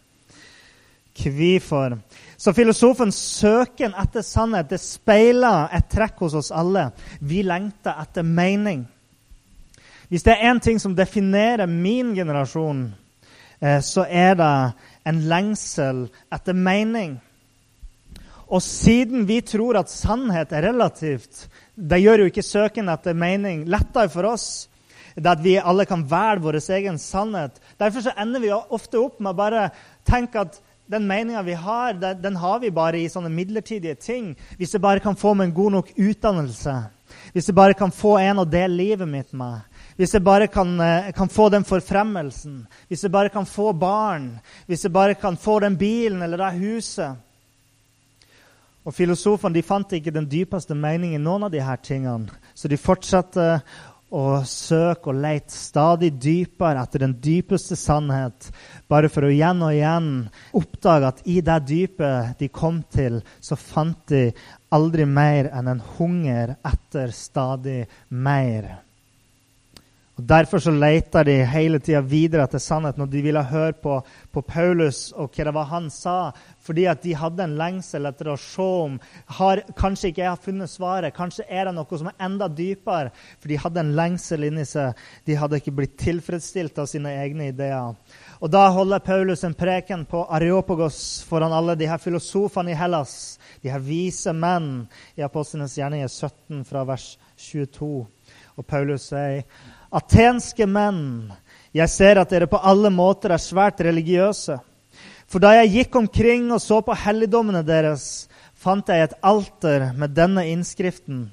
Hvorfor? 1.18 1.96
Så 2.36 2.52
filosofens 2.54 3.16
søken 3.40 3.96
etter 3.98 4.22
sannhet 4.22 4.68
det 4.70 4.78
speiler 4.78 5.66
et 5.74 5.88
trekk 5.90 6.20
hos 6.22 6.36
oss 6.38 6.52
alle. 6.54 6.90
Vi 7.18 7.42
lengter 7.42 7.98
etter 7.98 8.22
mening. 8.22 8.84
Hvis 10.08 10.24
det 10.24 10.36
er 10.36 10.52
én 10.52 10.60
ting 10.62 10.78
som 10.80 10.94
definerer 10.96 11.66
min 11.66 12.14
generasjon, 12.16 12.94
eh, 13.60 13.80
så 13.80 14.06
er 14.08 14.38
det 14.38 14.52
en 15.04 15.24
lengsel 15.28 16.06
etter 16.32 16.54
mening. 16.54 17.18
Og 18.48 18.62
siden 18.62 19.26
vi 19.28 19.42
tror 19.44 19.76
at 19.76 19.90
sannhet 19.92 20.52
er 20.52 20.70
relativt, 20.70 21.48
det 21.74 22.00
gjør 22.00 22.22
jo 22.22 22.30
ikke 22.30 22.46
søken 22.46 22.88
etter 22.88 23.14
mening 23.14 23.66
lettere 23.68 24.08
for 24.08 24.30
oss. 24.30 24.68
Det 25.18 25.30
at 25.30 25.42
vi 25.42 25.56
alle 25.58 25.86
kan 25.88 26.04
velge 26.06 26.44
vår 26.44 26.60
egen 26.78 26.98
sannhet. 26.98 27.58
Derfor 27.78 28.12
ender 28.14 28.40
vi 28.40 28.52
ofte 28.54 29.00
opp 29.02 29.18
med 29.18 29.32
å 29.32 29.38
bare 29.38 29.68
tenke 30.06 30.44
at 30.46 30.60
den 30.88 31.08
meninga 31.08 31.42
vi 31.42 31.56
har, 31.58 31.92
den 31.98 32.36
har 32.36 32.60
vi 32.60 32.70
bare 32.70 33.00
i 33.00 33.08
sånne 33.10 33.32
midlertidige 33.32 33.98
ting. 34.00 34.36
Hvis 34.56 34.72
jeg 34.72 34.82
bare 34.82 35.02
kan 35.04 35.18
få 35.18 35.34
meg 35.34 35.50
en 35.50 35.56
god 35.56 35.74
nok 35.76 35.90
utdannelse, 35.96 36.76
hvis 37.32 37.48
jeg 37.50 37.56
bare 37.56 37.76
kan 37.76 37.92
få 37.92 38.16
en 38.22 38.44
å 38.44 38.48
dele 38.48 38.78
livet 38.78 39.08
mitt 39.08 39.34
med, 39.36 39.66
hvis 39.98 40.14
jeg 40.14 40.24
bare 40.24 40.46
kan, 40.46 40.80
eh, 40.80 41.12
kan, 41.12 41.28
få 41.28 41.48
den 41.50 41.64
forfremmelsen, 41.64 42.66
hvis 42.88 43.02
jeg 43.02 43.12
bare 43.12 43.28
kan 43.28 43.46
få 43.46 43.72
barn, 43.72 44.38
hvis 44.66 44.84
jeg 44.84 44.92
bare 44.92 45.14
kan 45.14 45.36
få 45.36 45.58
den 45.60 45.76
bilen 45.76 46.22
eller 46.22 46.36
det 46.38 46.52
huset. 46.60 47.16
Og 48.84 48.94
Filosofene 48.94 49.54
de 49.54 49.62
fant 49.62 49.92
ikke 49.92 50.14
den 50.14 50.28
dypeste 50.30 50.74
meningen 50.74 51.20
i 51.20 51.24
noen 51.24 51.42
av 51.44 51.50
disse 51.52 51.76
tingene, 51.82 52.30
så 52.54 52.68
de 52.68 52.76
fortsatte 52.76 53.60
og 54.14 54.46
søke 54.48 55.12
og 55.12 55.20
lete 55.20 55.52
stadig 55.52 56.14
dypere 56.16 56.82
etter 56.82 57.04
den 57.04 57.14
dypeste 57.22 57.76
sannhet, 57.76 58.48
bare 58.88 59.10
for 59.12 59.26
å 59.26 59.32
igjen 59.32 59.62
og 59.64 59.74
igjen 59.74 60.10
oppdage 60.56 61.12
at 61.12 61.22
i 61.28 61.38
det 61.44 61.60
dypet 61.68 62.40
de 62.40 62.48
kom 62.48 62.82
til, 62.92 63.20
så 63.40 63.58
fant 63.60 64.00
de 64.08 64.28
aldri 64.74 65.04
mer 65.08 65.50
enn 65.52 65.72
en 65.74 65.84
hunger 65.98 66.56
etter 66.66 67.12
stadig 67.14 67.82
mer. 68.08 68.87
Og 70.18 70.24
Derfor 70.26 70.58
så 70.58 70.72
leter 70.74 71.22
de 71.28 71.34
hele 71.46 71.78
tida 71.78 72.00
videre 72.02 72.42
etter 72.48 72.58
sannheten, 72.58 73.04
og 73.04 73.10
de 73.12 73.20
ville 73.22 73.42
høre 73.52 73.76
på, 73.78 74.00
på, 74.34 74.42
Paulus 74.42 75.12
og 75.14 75.30
hva 75.30 75.44
det 75.46 75.52
var 75.54 75.68
han 75.70 75.86
sa, 75.94 76.32
fordi 76.66 76.88
at 76.90 77.04
de 77.04 77.14
hadde 77.14 77.44
en 77.44 77.54
lengsel 77.60 78.08
etter 78.10 78.32
å 78.32 78.34
se 78.42 78.66
om 78.88 78.96
har, 79.38 79.62
Kanskje 79.78 80.10
ikke 80.10 80.24
jeg 80.24 80.32
har 80.32 80.42
funnet 80.42 80.72
svaret, 80.72 81.14
kanskje 81.14 81.46
er 81.46 81.68
det 81.68 81.76
noe 81.76 82.00
som 82.00 82.10
er 82.10 82.18
enda 82.26 82.48
dypere. 82.50 83.12
For 83.38 83.52
de 83.52 83.60
hadde 83.62 83.84
en 83.84 83.94
lengsel 83.94 84.48
inni 84.48 84.66
seg. 84.66 84.98
De 85.28 85.38
hadde 85.38 85.62
ikke 85.62 85.76
blitt 85.78 85.94
tilfredsstilt 86.02 86.82
av 86.82 86.90
sine 86.90 87.14
egne 87.22 87.52
ideer. 87.52 87.94
Og 88.42 88.50
Da 88.50 88.66
holder 88.74 89.04
Paulus 89.06 89.46
en 89.46 89.54
preken 89.54 90.04
på 90.10 90.24
Areopagos 90.34 91.22
foran 91.30 91.54
alle 91.54 91.78
de 91.78 91.86
her 91.86 92.02
filosofene 92.02 92.74
i 92.74 92.78
Hellas, 92.78 93.38
de 93.62 93.70
her 93.70 93.82
vise 93.82 94.34
menn 94.34 94.88
i 95.14 95.22
Apostlenes 95.26 95.78
gjerninger 95.78 96.10
17 96.10 96.66
fra 96.66 96.82
vers 96.90 97.12
22. 97.38 98.06
Og 98.58 98.66
Paulus 98.66 99.12
sier 99.12 99.44
Atenske 99.88 100.66
menn, 100.68 101.30
jeg 101.72 101.88
ser 101.88 102.20
at 102.20 102.32
dere 102.32 102.48
på 102.50 102.60
alle 102.60 102.90
måter 102.92 103.32
er 103.32 103.40
svært 103.40 103.80
religiøse. 103.84 104.58
For 105.28 105.40
da 105.44 105.54
jeg 105.58 105.72
gikk 105.74 105.96
omkring 106.00 106.48
og 106.52 106.60
så 106.64 106.80
på 106.84 106.96
helligdommene 106.96 107.62
deres, 107.64 108.28
fant 108.56 108.88
jeg 108.88 109.06
et 109.06 109.18
alter 109.24 109.90
med 109.96 110.16
denne 110.16 110.44
innskriften. 110.50 111.28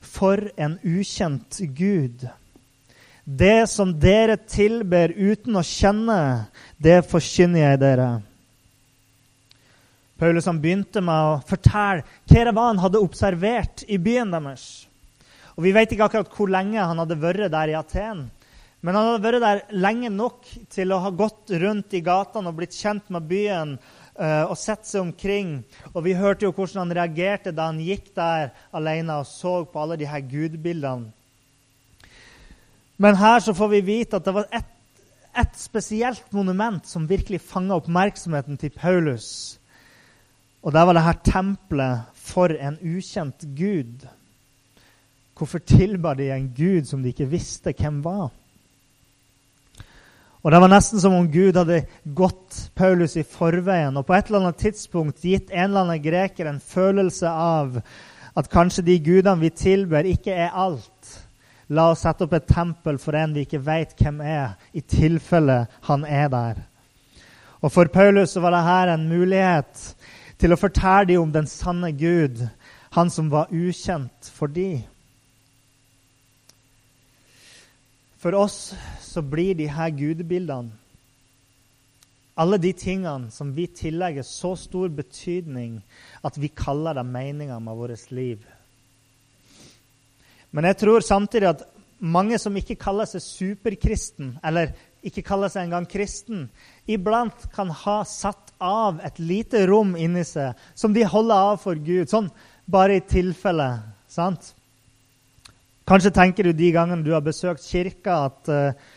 For 0.00 0.50
en 0.60 0.78
ukjent 0.82 1.60
Gud. 1.74 2.26
Det 3.24 3.64
som 3.70 3.94
dere 3.98 4.36
tilber 4.36 5.14
uten 5.16 5.56
å 5.56 5.64
kjenne, 5.64 6.46
det 6.76 7.02
forkynner 7.08 7.70
jeg 7.70 7.80
dere. 7.82 8.08
Paulus 10.20 10.46
han 10.46 10.60
begynte 10.62 11.02
med 11.02 11.30
å 11.30 11.38
fortelle 11.46 12.52
hva 12.54 12.68
han 12.68 12.82
hadde 12.82 13.02
observert 13.02 13.86
i 13.88 13.98
byen 13.98 14.30
deres. 14.34 14.86
Og 15.54 15.62
Vi 15.62 15.72
vet 15.74 15.92
ikke 15.92 16.08
akkurat 16.08 16.32
hvor 16.34 16.50
lenge 16.50 16.82
han 16.82 16.98
hadde 16.98 17.20
vært 17.20 17.52
der 17.52 17.72
i 17.72 17.76
Aten. 17.78 18.26
Men 18.84 18.98
han 18.98 19.08
hadde 19.08 19.24
vært 19.24 19.44
der 19.44 19.62
lenge 19.80 20.10
nok 20.12 20.48
til 20.72 20.92
å 20.92 21.00
ha 21.00 21.12
gått 21.14 21.54
rundt 21.62 21.94
i 21.96 22.02
gatene 22.04 22.50
og 22.50 22.58
blitt 22.58 22.76
kjent 22.76 23.08
med 23.14 23.24
byen 23.30 23.76
uh, 23.78 24.44
og 24.50 24.58
sett 24.60 24.84
seg 24.84 25.06
omkring. 25.06 25.56
Og 25.94 26.04
Vi 26.04 26.18
hørte 26.18 26.44
jo 26.48 26.52
hvordan 26.52 26.84
han 26.84 26.96
reagerte 26.98 27.54
da 27.54 27.70
han 27.70 27.80
gikk 27.80 28.10
der 28.18 28.52
alene 28.74 29.22
og 29.22 29.30
så 29.30 29.62
på 29.64 29.80
alle 29.80 29.96
de 30.00 30.10
her 30.10 30.26
gudbildene. 30.26 31.12
Men 33.00 33.16
her 33.18 33.40
så 33.42 33.50
får 33.56 33.72
vi 33.72 33.86
vite 33.88 34.20
at 34.20 34.26
det 34.26 34.36
var 34.36 34.46
ett 34.54 34.70
et 35.34 35.56
spesielt 35.58 36.32
monument 36.32 36.86
som 36.86 37.08
virkelig 37.10 37.40
fanga 37.42 37.74
oppmerksomheten 37.80 38.58
til 38.60 38.70
Paulus. 38.70 39.58
Og 40.62 40.72
det 40.72 40.84
var 40.86 40.96
det 40.96 41.04
her 41.04 41.18
tempelet 41.26 42.12
for 42.14 42.54
en 42.54 42.78
ukjent 42.78 43.42
gud. 43.58 44.06
Hvorfor 45.34 45.58
tilba 45.58 46.14
de 46.14 46.30
en 46.30 46.48
gud 46.54 46.86
som 46.86 47.02
de 47.02 47.10
ikke 47.10 47.30
visste 47.30 47.74
hvem 47.74 48.02
var? 48.04 48.30
Og 50.44 50.52
Det 50.52 50.60
var 50.60 50.68
nesten 50.68 51.00
som 51.00 51.14
om 51.16 51.30
Gud 51.32 51.56
hadde 51.56 51.86
gått 52.04 52.70
Paulus 52.76 53.16
i 53.16 53.24
forveien 53.24 53.96
og 53.96 54.04
på 54.04 54.14
et 54.14 54.28
eller 54.28 54.44
annet 54.44 54.60
tidspunkt 54.60 55.24
gitt 55.24 55.48
en 55.48 55.70
eller 55.70 55.86
annen 55.86 56.02
greker 56.04 56.50
en 56.50 56.60
følelse 56.60 57.30
av 57.30 57.78
at 58.36 58.50
kanskje 58.52 58.84
de 58.84 58.98
gudene 59.00 59.40
vi 59.40 59.50
tilber, 59.54 60.04
ikke 60.04 60.34
er 60.34 60.52
alt. 60.52 61.14
La 61.72 61.88
oss 61.94 62.02
sette 62.04 62.26
opp 62.26 62.34
et 62.36 62.50
tempel 62.50 62.98
for 63.00 63.16
en 63.16 63.32
vi 63.32 63.46
ikke 63.46 63.62
vet 63.64 63.94
hvem 63.96 64.20
er, 64.20 64.58
i 64.76 64.82
tilfelle 64.84 65.64
han 65.88 66.04
er 66.04 66.28
der. 66.28 66.60
Og 67.64 67.72
For 67.72 67.88
Paulus 67.88 68.36
var 68.36 68.52
dette 68.52 68.92
en 68.92 69.08
mulighet 69.08 69.94
til 70.36 70.52
å 70.52 70.60
fortelle 70.60 71.08
dem 71.08 71.22
om 71.22 71.32
den 71.32 71.48
sanne 71.48 71.94
Gud, 71.96 72.42
han 72.92 73.10
som 73.10 73.30
var 73.32 73.48
ukjent 73.48 74.28
for 74.34 74.52
dem. 74.52 74.82
For 78.24 78.32
oss 78.40 78.72
så 79.04 79.20
blir 79.20 79.52
de 79.58 79.66
her 79.68 79.92
gudebildene 79.92 80.72
alle 82.34 82.58
de 82.58 82.72
tingene 82.72 83.30
som 83.30 83.52
vi 83.54 83.66
tillegger 83.70 84.24
så 84.26 84.54
stor 84.58 84.88
betydning 84.90 85.76
at 86.26 86.38
vi 86.40 86.48
kaller 86.50 86.96
det 86.98 87.04
meninga 87.06 87.60
med 87.62 87.76
vårt 87.78 88.10
liv. 88.10 88.40
Men 90.50 90.66
jeg 90.70 90.80
tror 90.80 91.04
samtidig 91.06 91.50
at 91.52 91.62
mange 91.98 92.38
som 92.42 92.56
ikke 92.56 92.78
kaller 92.80 93.06
seg 93.06 93.22
superkristen, 93.22 94.34
eller 94.42 94.72
ikke 95.04 95.22
kaller 95.22 95.52
seg 95.52 95.68
engang 95.68 95.86
kristen, 95.86 96.48
iblant 96.90 97.46
kan 97.54 97.70
ha 97.84 98.00
satt 98.08 98.50
av 98.58 98.98
et 99.04 99.20
lite 99.22 99.62
rom 99.70 99.94
inni 99.94 100.24
seg 100.26 100.58
som 100.74 100.94
de 100.96 101.06
holder 101.06 101.52
av 101.52 101.62
for 101.62 101.78
Gud, 101.78 102.08
sånn 102.10 102.32
bare 102.66 102.98
i 102.98 103.06
tilfelle. 103.06 103.70
sant? 104.08 104.54
Kanskje 105.84 106.14
tenker 106.16 106.48
du 106.48 106.52
de 106.56 106.70
gangene 106.72 107.04
du 107.04 107.12
har 107.12 107.24
besøkt 107.24 107.66
kirka, 107.68 108.24
at 108.30 108.48
uh, 108.48 108.92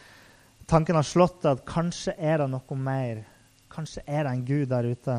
tanken 0.71 0.95
har 0.95 1.07
slått 1.07 1.41
deg 1.43 1.57
at 1.57 1.65
kanskje 1.67 2.15
er 2.15 2.39
det 2.43 2.49
noe 2.53 2.77
mer. 2.79 3.25
Kanskje 3.73 4.05
er 4.07 4.23
det 4.23 4.33
en 4.33 4.45
Gud 4.47 4.69
der 4.71 4.87
ute. 4.87 5.17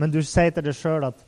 Men 0.00 0.14
du 0.14 0.22
sier 0.24 0.54
til 0.54 0.64
deg 0.64 0.76
sjøl 0.78 1.10
at 1.10 1.24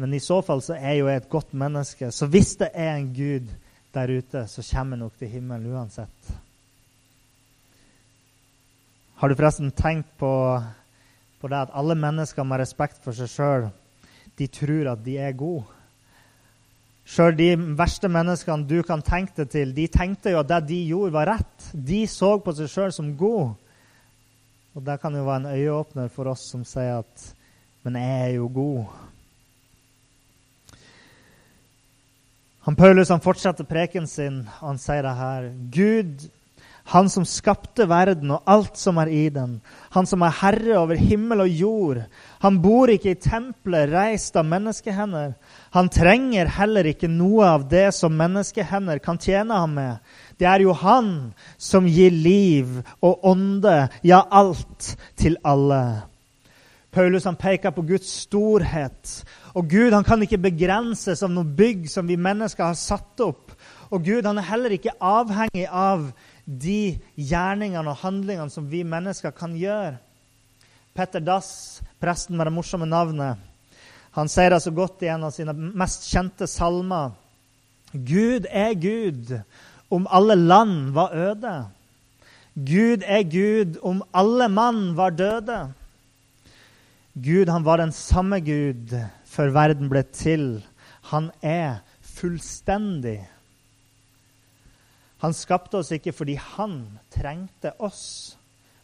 men 0.00 0.14
i 0.14 0.20
så 0.20 0.38
fall 0.40 0.62
så 0.64 0.78
er 0.80 0.94
jo 0.96 1.08
jeg 1.10 1.20
et 1.20 1.28
godt 1.28 1.50
menneske. 1.52 2.08
Så 2.08 2.24
hvis 2.32 2.54
det 2.56 2.70
er 2.72 2.94
en 2.94 3.10
Gud 3.12 3.50
der 3.92 4.12
ute, 4.16 4.46
så 4.48 4.62
kommer 4.70 4.96
jeg 4.96 5.02
nok 5.02 5.18
til 5.18 5.28
himmelen 5.28 5.74
uansett. 5.74 6.30
Har 9.20 9.28
du 9.28 9.36
forresten 9.36 9.74
tenkt 9.76 10.08
på, 10.16 10.32
på 11.40 11.50
det 11.52 11.58
at 11.66 11.74
alle 11.76 11.98
mennesker 12.00 12.48
med 12.48 12.62
respekt 12.62 13.02
for 13.04 13.12
seg 13.12 13.28
sjøl, 13.28 13.68
de 14.40 14.48
tror 14.48 14.94
at 14.94 15.04
de 15.04 15.18
er 15.20 15.36
gode? 15.36 15.66
Sjøl 17.10 17.34
de 17.34 17.48
verste 17.74 18.06
menneskene 18.12 18.68
du 18.70 18.84
kan 18.86 19.02
tenke 19.02 19.34
deg 19.40 19.50
til, 19.50 19.72
de 19.74 19.88
tenkte 19.90 20.30
jo 20.30 20.44
at 20.44 20.50
det 20.50 20.60
de 20.68 20.78
gjorde, 20.92 21.14
var 21.16 21.26
rett. 21.32 21.70
De 21.74 22.04
så 22.06 22.36
på 22.38 22.54
seg 22.54 22.70
sjøl 22.70 22.92
som 22.94 23.08
god. 23.18 23.56
Og 24.78 24.84
det 24.86 25.00
kan 25.02 25.16
jo 25.18 25.24
være 25.26 25.42
en 25.42 25.52
øyeåpner 25.56 26.12
for 26.14 26.30
oss 26.30 26.46
som 26.52 26.62
sier 26.66 27.02
at 27.02 27.30
Men 27.82 27.96
jeg 27.96 28.20
er 28.26 28.34
jo 28.36 28.46
god. 28.52 28.90
Han 32.68 32.76
Paulus 32.76 33.08
han 33.08 33.22
fortsetter 33.24 33.64
preken 33.64 34.06
sin, 34.06 34.42
og 34.60 34.66
han 34.68 34.78
sier 34.78 35.02
det 35.02 35.14
her. 35.16 35.46
Gud 35.72 36.26
han 36.84 37.08
som 37.12 37.24
skapte 37.28 37.86
verden 37.90 38.32
og 38.34 38.48
alt 38.50 38.78
som 38.80 38.98
er 38.98 39.10
i 39.12 39.28
den. 39.30 39.58
Han 39.94 40.08
som 40.08 40.24
er 40.26 40.34
herre 40.40 40.78
over 40.80 40.98
himmel 40.98 41.44
og 41.44 41.52
jord. 41.54 42.00
Han 42.42 42.58
bor 42.62 42.90
ikke 42.90 43.12
i 43.12 43.20
tempelet 43.20 43.92
reist 43.92 44.36
av 44.40 44.48
menneskehender. 44.48 45.34
Han 45.76 45.90
trenger 45.92 46.50
heller 46.56 46.90
ikke 46.90 47.10
noe 47.12 47.46
av 47.54 47.68
det 47.70 47.90
som 47.94 48.16
menneskehender 48.18 49.02
kan 49.04 49.20
tjene 49.22 49.60
ham 49.62 49.76
med. 49.78 49.98
Det 50.40 50.48
er 50.48 50.64
jo 50.64 50.74
han 50.74 51.32
som 51.58 51.86
gir 51.86 52.10
liv 52.10 52.80
og 53.04 53.26
ånde, 53.28 53.90
ja, 54.02 54.24
alt, 54.30 54.94
til 55.20 55.36
alle. 55.44 56.10
Paulus 56.90 57.24
han 57.24 57.38
peker 57.38 57.70
på 57.70 57.84
Guds 57.86 58.08
storhet. 58.24 59.20
Og 59.54 59.68
Gud 59.70 59.94
han 59.94 60.06
kan 60.06 60.22
ikke 60.22 60.42
begrenses 60.42 61.22
av 61.22 61.30
noe 61.30 61.46
bygg 61.46 61.86
som 61.90 62.08
vi 62.08 62.18
mennesker 62.18 62.66
har 62.66 62.78
satt 62.78 63.22
opp. 63.22 63.54
Og 63.90 64.04
Gud 64.06 64.26
han 64.26 64.38
er 64.38 64.48
heller 64.50 64.74
ikke 64.74 64.96
avhengig 64.98 65.66
av 65.66 66.10
de 66.50 66.98
gjerningene 67.14 67.92
og 67.92 68.00
handlingene 68.02 68.50
som 68.50 68.66
vi 68.70 68.82
mennesker 68.86 69.34
kan 69.36 69.54
gjøre. 69.58 69.98
Petter 70.96 71.22
Dass, 71.22 71.80
presten 72.02 72.36
med 72.36 72.48
det 72.48 72.54
morsomme 72.54 72.88
navnet, 72.88 73.38
han 74.18 74.26
sier 74.26 74.50
det 74.50 74.62
så 74.64 74.72
godt 74.74 75.04
i 75.06 75.10
en 75.12 75.28
av 75.28 75.34
sine 75.34 75.54
mest 75.54 76.08
kjente 76.10 76.48
salmer. 76.50 77.12
Gud 77.94 78.48
er 78.50 78.74
Gud, 78.74 79.36
om 79.90 80.08
alle 80.10 80.34
land 80.34 80.90
var 80.94 81.14
øde. 81.14 81.54
Gud 82.54 83.06
er 83.06 83.22
Gud 83.30 83.78
om 83.86 84.02
alle 84.14 84.48
mann 84.50 84.96
var 84.98 85.14
døde. 85.14 85.60
Gud, 87.14 87.46
han 87.50 87.64
var 87.64 87.78
den 87.78 87.92
samme 87.94 88.40
Gud 88.42 88.94
før 89.26 89.54
verden 89.54 89.90
ble 89.90 90.02
til. 90.14 90.62
Han 91.10 91.30
er 91.42 91.82
fullstendig. 92.02 93.20
Han 95.20 95.36
skapte 95.36 95.80
oss 95.80 95.92
ikke 95.92 96.14
fordi 96.16 96.38
han 96.40 96.82
trengte 97.12 97.74
oss, 97.82 98.36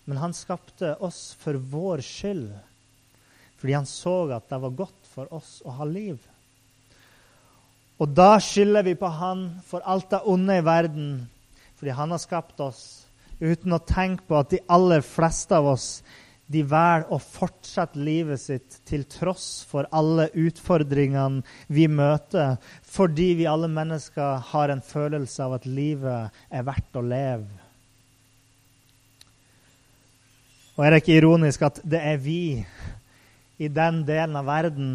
men 0.05 0.21
han 0.21 0.35
skapte 0.37 0.93
oss 1.03 1.31
for 1.41 1.57
vår 1.57 2.03
skyld. 2.05 2.51
Fordi 3.57 3.73
han 3.73 3.89
så 3.89 4.19
at 4.37 4.51
det 4.51 4.61
var 4.61 4.75
godt 4.85 5.09
for 5.15 5.33
oss 5.35 5.59
å 5.65 5.73
ha 5.79 5.87
liv. 5.89 6.21
Og 7.97 8.13
da 8.13 8.37
skylder 8.43 8.85
vi 8.85 8.93
på 9.01 9.09
han 9.09 9.49
for 9.65 9.85
alt 9.89 10.11
det 10.13 10.21
onde 10.29 10.59
i 10.59 10.65
verden, 10.65 11.09
fordi 11.81 11.97
han 11.97 12.13
har 12.13 12.21
skapt 12.21 12.61
oss, 12.61 12.83
uten 13.41 13.73
å 13.73 13.81
tenke 13.81 14.29
på 14.29 14.37
at 14.37 14.53
de 14.53 14.61
aller 14.73 15.01
fleste 15.05 15.57
av 15.57 15.73
oss 15.73 15.89
de 16.47 16.63
velger 16.63 17.09
å 17.11 17.19
fortsette 17.19 17.99
livet 17.99 18.41
sitt 18.41 18.79
til 18.87 19.03
tross 19.11 19.65
for 19.67 19.89
alle 19.91 20.29
utfordringene 20.39 21.43
vi 21.67 21.89
møter, 21.91 22.57
fordi 22.87 23.33
vi 23.41 23.49
alle 23.51 23.71
mennesker 23.71 24.45
har 24.53 24.71
en 24.71 24.83
følelse 24.85 25.43
av 25.43 25.57
at 25.59 25.67
livet 25.67 26.37
er 26.51 26.67
verdt 26.67 26.99
å 26.99 27.03
leve. 27.03 27.49
Og 30.77 30.85
er 30.85 30.93
det 30.93 31.03
ikke 31.03 31.19
ironisk 31.19 31.63
at 31.67 31.81
det 31.89 32.03
er 32.05 32.19
vi 32.21 32.61
i 33.57 33.69
den 33.73 34.03
delen 34.07 34.37
av 34.37 34.47
verden 34.47 34.91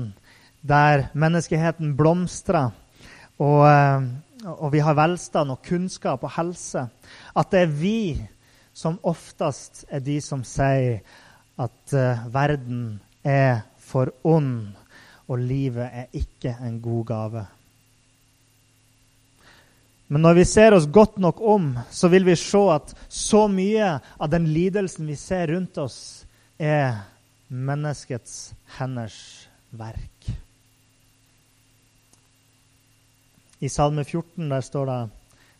der 0.61 1.07
menneskeheten 1.17 1.95
blomstrer, 1.97 2.69
og, 3.41 3.63
eh, 3.65 4.03
og 4.45 4.69
vi 4.71 4.83
har 4.85 4.95
velstand 4.95 5.51
og 5.51 5.65
kunnskap 5.65 6.23
og 6.23 6.35
helse, 6.37 6.85
at 7.35 7.51
det 7.51 7.65
er 7.65 7.73
vi 7.81 8.27
som 8.73 8.99
oftest 9.03 9.83
er 9.89 10.05
de 10.05 10.19
som 10.21 10.45
sier 10.47 11.01
at 11.61 11.95
uh, 11.95 12.27
verden 12.33 12.99
er 13.23 13.63
for 13.81 14.11
ond, 14.27 14.71
og 15.31 15.39
livet 15.39 15.87
er 15.87 16.13
ikke 16.17 16.55
en 16.65 16.79
god 16.83 17.05
gave. 17.07 17.43
Men 20.11 20.25
når 20.25 20.41
vi 20.41 20.45
ser 20.49 20.75
oss 20.75 20.89
godt 20.91 21.21
nok 21.23 21.39
om, 21.39 21.69
så 21.87 22.09
vil 22.11 22.25
vi 22.27 22.35
se 22.35 22.61
at 22.73 22.91
så 23.07 23.45
mye 23.47 23.93
av 24.19 24.31
den 24.33 24.49
lidelsen 24.51 25.07
vi 25.07 25.15
ser 25.15 25.53
rundt 25.53 25.79
oss, 25.79 26.25
er 26.59 26.99
menneskets 27.47 28.51
henders 28.77 29.21
verk. 29.71 30.31
I 33.61 33.69
Salme 33.69 34.03
14 34.03 34.49
der 34.49 34.65
står 34.65 34.89
det 34.89 35.01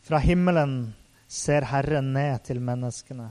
fra 0.03 0.19
himmelen 0.19 0.95
ser 1.31 1.63
Herren 1.69 2.11
ned 2.15 2.41
til 2.43 2.59
menneskene 2.59 3.29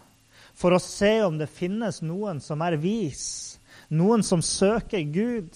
for 0.61 0.76
å 0.76 0.83
se 0.83 1.14
om 1.25 1.38
det 1.40 1.49
finnes 1.49 2.02
noen 2.05 2.40
som 2.45 2.61
er 2.64 2.76
vis, 2.81 3.57
noen 3.88 4.23
som 4.26 4.43
søker 4.45 5.07
Gud. 5.09 5.49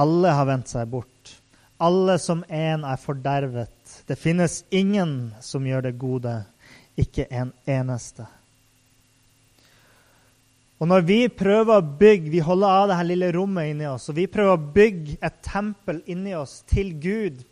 Alle 0.00 0.32
har 0.32 0.48
vendt 0.48 0.72
seg 0.72 0.88
bort. 0.88 1.36
Alle 1.80 2.16
som 2.20 2.42
en 2.48 2.84
er 2.88 3.00
fordervet. 3.00 4.02
Det 4.08 4.16
finnes 4.20 4.62
ingen 4.70 5.32
som 5.44 5.66
gjør 5.66 5.88
det 5.88 5.96
gode, 6.00 6.34
ikke 7.00 7.28
en 7.30 7.52
eneste. 7.68 8.26
Og 10.80 10.88
når 10.88 11.04
vi 11.04 11.18
prøver 11.28 11.76
å 11.76 11.84
bygge 12.00 12.30
Vi 12.32 12.40
holder 12.40 12.72
av 12.72 12.86
det 12.88 12.96
her 12.96 13.08
lille 13.10 13.32
rommet 13.36 13.74
inni 13.74 13.88
oss, 13.88 14.08
og 14.08 14.16
vi 14.16 14.28
prøver 14.32 14.56
å 14.56 14.72
bygge 14.74 15.18
et 15.20 15.40
tempel 15.44 16.00
inni 16.08 16.32
oss 16.36 16.62
til 16.68 16.94
Gud 17.00 17.42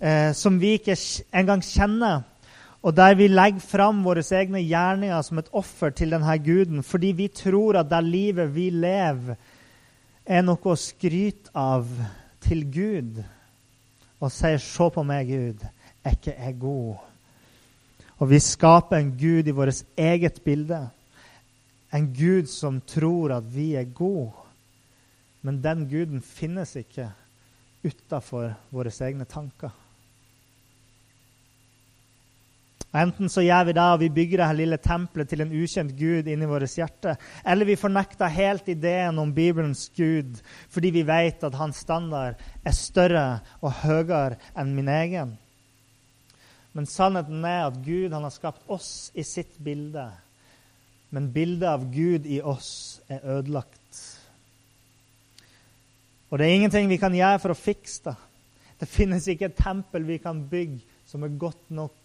eh, 0.00 0.32
som 0.36 0.56
vi 0.60 0.78
ikke 0.78 0.96
engang 1.36 1.60
kjenner, 1.64 2.22
og 2.82 2.96
der 2.96 3.14
vi 3.14 3.28
legger 3.30 3.62
fram 3.62 4.02
våre 4.04 4.24
egne 4.34 4.62
gjerninger 4.66 5.22
som 5.22 5.38
et 5.38 5.50
offer 5.52 5.90
til 5.90 6.10
denne 6.10 6.38
guden, 6.42 6.82
fordi 6.82 7.12
vi 7.12 7.28
tror 7.28 7.78
at 7.78 7.90
det 7.90 8.02
livet 8.04 8.54
vi 8.54 8.70
lever, 8.70 9.36
er 10.26 10.42
noe 10.42 10.70
å 10.70 10.78
skryte 10.78 11.50
av 11.54 11.86
til 12.42 12.64
Gud, 12.70 13.22
og 14.20 14.30
sier 14.30 14.58
'Se 14.58 14.90
på 14.90 15.02
meg, 15.02 15.26
Gud, 15.26 15.66
er 16.04 16.10
ikke 16.10 16.34
jeg 16.38 16.58
god?' 16.58 16.98
Og 18.18 18.30
vi 18.30 18.38
skaper 18.38 18.96
en 18.96 19.18
Gud 19.18 19.48
i 19.48 19.50
vårt 19.50 19.82
eget 19.96 20.44
bilde. 20.44 20.90
En 21.92 22.14
Gud 22.14 22.46
som 22.46 22.80
tror 22.80 23.32
at 23.32 23.54
vi 23.54 23.74
er 23.74 23.84
gode. 23.84 24.30
Men 25.42 25.62
den 25.62 25.88
Guden 25.90 26.22
finnes 26.22 26.76
ikke 26.76 27.10
utafor 27.84 28.54
våre 28.70 28.90
egne 29.00 29.24
tanker. 29.24 29.70
Enten 32.92 33.30
så 33.32 33.40
gjør 33.40 33.70
vi 33.70 33.72
det, 33.72 33.84
og 33.88 34.00
vi 34.02 34.10
bygger 34.12 34.42
dette 34.42 34.56
lille 34.58 34.78
tempelet 34.84 35.30
til 35.30 35.40
en 35.40 35.52
ukjent 35.56 35.94
gud 35.96 36.26
inni 36.28 36.48
vårt 36.48 36.74
hjerte, 36.76 37.14
eller 37.40 37.64
vi 37.64 37.78
fornekter 37.80 38.28
helt 38.28 38.66
ideen 38.68 39.20
om 39.22 39.32
Bibelens 39.32 39.86
gud 39.96 40.42
fordi 40.68 40.90
vi 40.92 41.06
vet 41.08 41.40
at 41.48 41.56
hans 41.56 41.80
standard 41.86 42.36
er 42.60 42.76
større 42.76 43.40
og 43.62 43.72
høyere 43.80 44.36
enn 44.52 44.74
min 44.76 44.92
egen. 44.92 45.32
Men 46.72 46.88
sannheten 46.88 47.44
er 47.44 47.66
at 47.66 47.80
Gud 47.84 48.12
har 48.12 48.32
skapt 48.32 48.68
oss 48.72 49.10
i 49.12 49.24
sitt 49.28 49.58
bilde. 49.60 50.06
Men 51.12 51.28
bildet 51.32 51.68
av 51.68 51.84
Gud 51.92 52.24
i 52.24 52.40
oss 52.40 53.00
er 53.12 53.24
ødelagt. 53.38 53.98
Og 56.32 56.40
det 56.40 56.46
er 56.46 56.56
ingenting 56.56 56.88
vi 56.88 57.00
kan 57.00 57.12
gjøre 57.12 57.40
for 57.42 57.52
å 57.52 57.58
fikse 57.60 58.06
det. 58.06 58.16
Det 58.80 58.88
finnes 58.88 59.28
ikke 59.28 59.50
et 59.50 59.60
tempel 59.60 60.08
vi 60.08 60.16
kan 60.18 60.40
bygge 60.48 60.80
som 61.06 61.22
er 61.22 61.36
godt 61.38 61.68
nok 61.70 62.01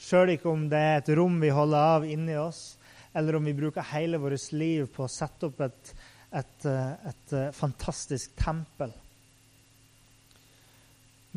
Sjøl 0.00 0.32
ikke 0.34 0.48
om 0.48 0.64
det 0.70 0.80
er 0.80 1.02
et 1.02 1.12
rom 1.18 1.36
vi 1.42 1.50
holder 1.52 1.96
av 1.98 2.06
inni 2.08 2.36
oss, 2.40 2.78
eller 3.12 3.36
om 3.36 3.44
vi 3.44 3.56
bruker 3.56 3.84
hele 3.92 4.20
vårt 4.22 4.48
liv 4.56 4.86
på 4.94 5.04
å 5.04 5.12
sette 5.12 5.50
opp 5.50 5.60
et, 5.66 5.92
et, 6.32 6.66
eh, 6.66 6.92
et, 7.10 7.32
eh, 7.36 7.50
fantastisk 7.52 8.32
tempel. 8.40 8.94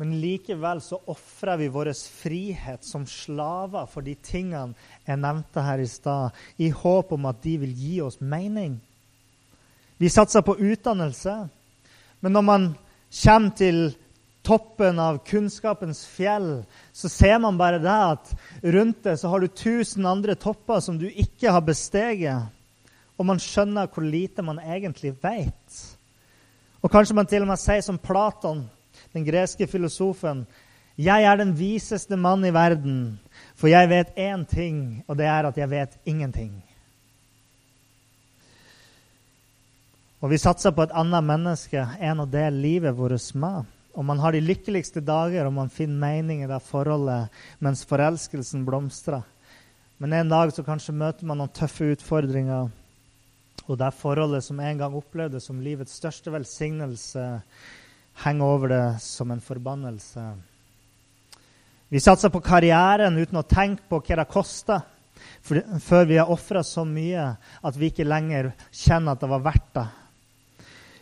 Men 0.00 0.16
likevel 0.18 0.80
så 0.82 0.98
ofrer 1.12 1.60
vi 1.60 1.68
vår 1.70 1.92
frihet 1.94 2.82
som 2.82 3.04
slaver 3.06 3.86
for 3.86 4.02
de 4.02 4.16
tingene 4.26 4.74
jeg 5.06 5.20
nevnte 5.22 5.62
her 5.62 5.82
i 5.82 5.90
stad, 5.90 6.34
i 6.58 6.72
håp 6.74 7.12
om 7.14 7.28
at 7.30 7.42
de 7.44 7.58
vil 7.62 7.74
gi 7.78 8.00
oss 8.02 8.18
mening. 8.18 8.80
Vi 10.02 10.10
satser 10.10 10.42
på 10.42 10.56
utdannelse, 10.58 11.36
men 12.20 12.34
når 12.34 12.42
man 12.48 12.66
kommer 13.22 13.54
til 13.54 13.78
toppen 14.44 14.98
av 15.00 15.22
kunnskapens 15.26 16.04
fjell, 16.06 16.64
så 16.92 17.08
ser 17.08 17.38
man 17.40 17.58
bare 17.58 17.80
det 17.82 17.94
at 17.94 18.34
rundt 18.62 19.02
det 19.06 19.16
så 19.20 19.30
har 19.32 19.40
du 19.40 19.48
tusen 19.48 20.06
andre 20.06 20.36
topper 20.36 20.82
som 20.84 20.98
du 21.00 21.08
ikke 21.08 21.52
har 21.54 21.64
besteget. 21.64 22.52
Og 23.18 23.26
man 23.26 23.40
skjønner 23.40 23.88
hvor 23.88 24.04
lite 24.04 24.42
man 24.44 24.60
egentlig 24.60 25.14
vet. 25.22 25.80
Og 26.84 26.92
kanskje 26.92 27.16
man 27.16 27.28
til 27.30 27.44
og 27.44 27.48
med 27.48 27.60
sier 27.62 27.80
som 27.84 27.98
Platon, 27.98 28.66
den 29.14 29.24
greske 29.24 29.66
filosofen, 29.70 30.44
jeg 30.98 31.24
er 31.26 31.38
den 31.40 31.54
viseste 31.58 32.16
mann 32.16 32.44
i 32.46 32.52
verden, 32.54 33.18
for 33.58 33.66
jeg 33.66 33.88
vet 33.90 34.14
én 34.14 34.44
ting, 34.46 35.02
og 35.08 35.18
det 35.18 35.26
er 35.26 35.48
at 35.48 35.56
jeg 35.58 35.70
vet 35.70 35.96
ingenting. 36.06 36.52
Og 40.22 40.30
vi 40.30 40.38
satser 40.38 40.72
på 40.72 40.86
et 40.86 40.94
annet 40.94 41.24
menneske 41.26 41.82
enn 42.00 42.22
å 42.22 42.30
dele 42.30 42.62
livet 42.62 42.94
vårt 42.96 43.34
med. 43.34 43.73
Og 43.94 44.04
man 44.06 44.18
har 44.18 44.34
de 44.34 44.42
lykkeligste 44.42 45.02
dager, 45.04 45.46
og 45.46 45.54
man 45.54 45.70
finner 45.70 46.00
mening 46.00 46.42
i 46.42 46.50
det 46.50 46.60
forholdet 46.66 47.30
mens 47.62 47.84
forelskelsen 47.86 48.64
blomstrer. 48.66 49.22
Men 50.02 50.12
en 50.12 50.32
dag 50.32 50.50
så 50.52 50.64
kanskje 50.66 50.96
møter 50.98 51.28
man 51.28 51.38
noen 51.38 51.52
tøffe 51.54 51.92
utfordringer, 51.94 52.72
og 53.64 53.78
det 53.80 53.92
forholdet 53.96 54.42
som 54.44 54.58
en 54.60 54.80
gang 54.82 54.96
opplevdes 54.98 55.46
som 55.46 55.62
livets 55.62 55.94
største 55.94 56.32
velsignelse, 56.34 57.28
henger 58.24 58.44
over 58.56 58.70
det 58.70 58.84
som 59.02 59.30
en 59.30 59.42
forbannelse. 59.42 60.24
Vi 61.88 62.02
satser 62.02 62.30
på 62.34 62.42
karrieren 62.42 63.16
uten 63.18 63.38
å 63.38 63.46
tenke 63.46 63.86
på 63.90 64.00
hva 64.02 64.18
det 64.20 64.30
koster, 64.30 64.82
før 65.44 66.06
vi 66.08 66.18
har 66.18 66.30
ofra 66.32 66.62
så 66.66 66.82
mye 66.88 67.26
at 67.62 67.76
vi 67.78 67.92
ikke 67.92 68.06
lenger 68.06 68.50
kjenner 68.72 69.14
at 69.14 69.22
det 69.22 69.30
var 69.30 69.44
verdt 69.44 69.70
det. 69.78 69.86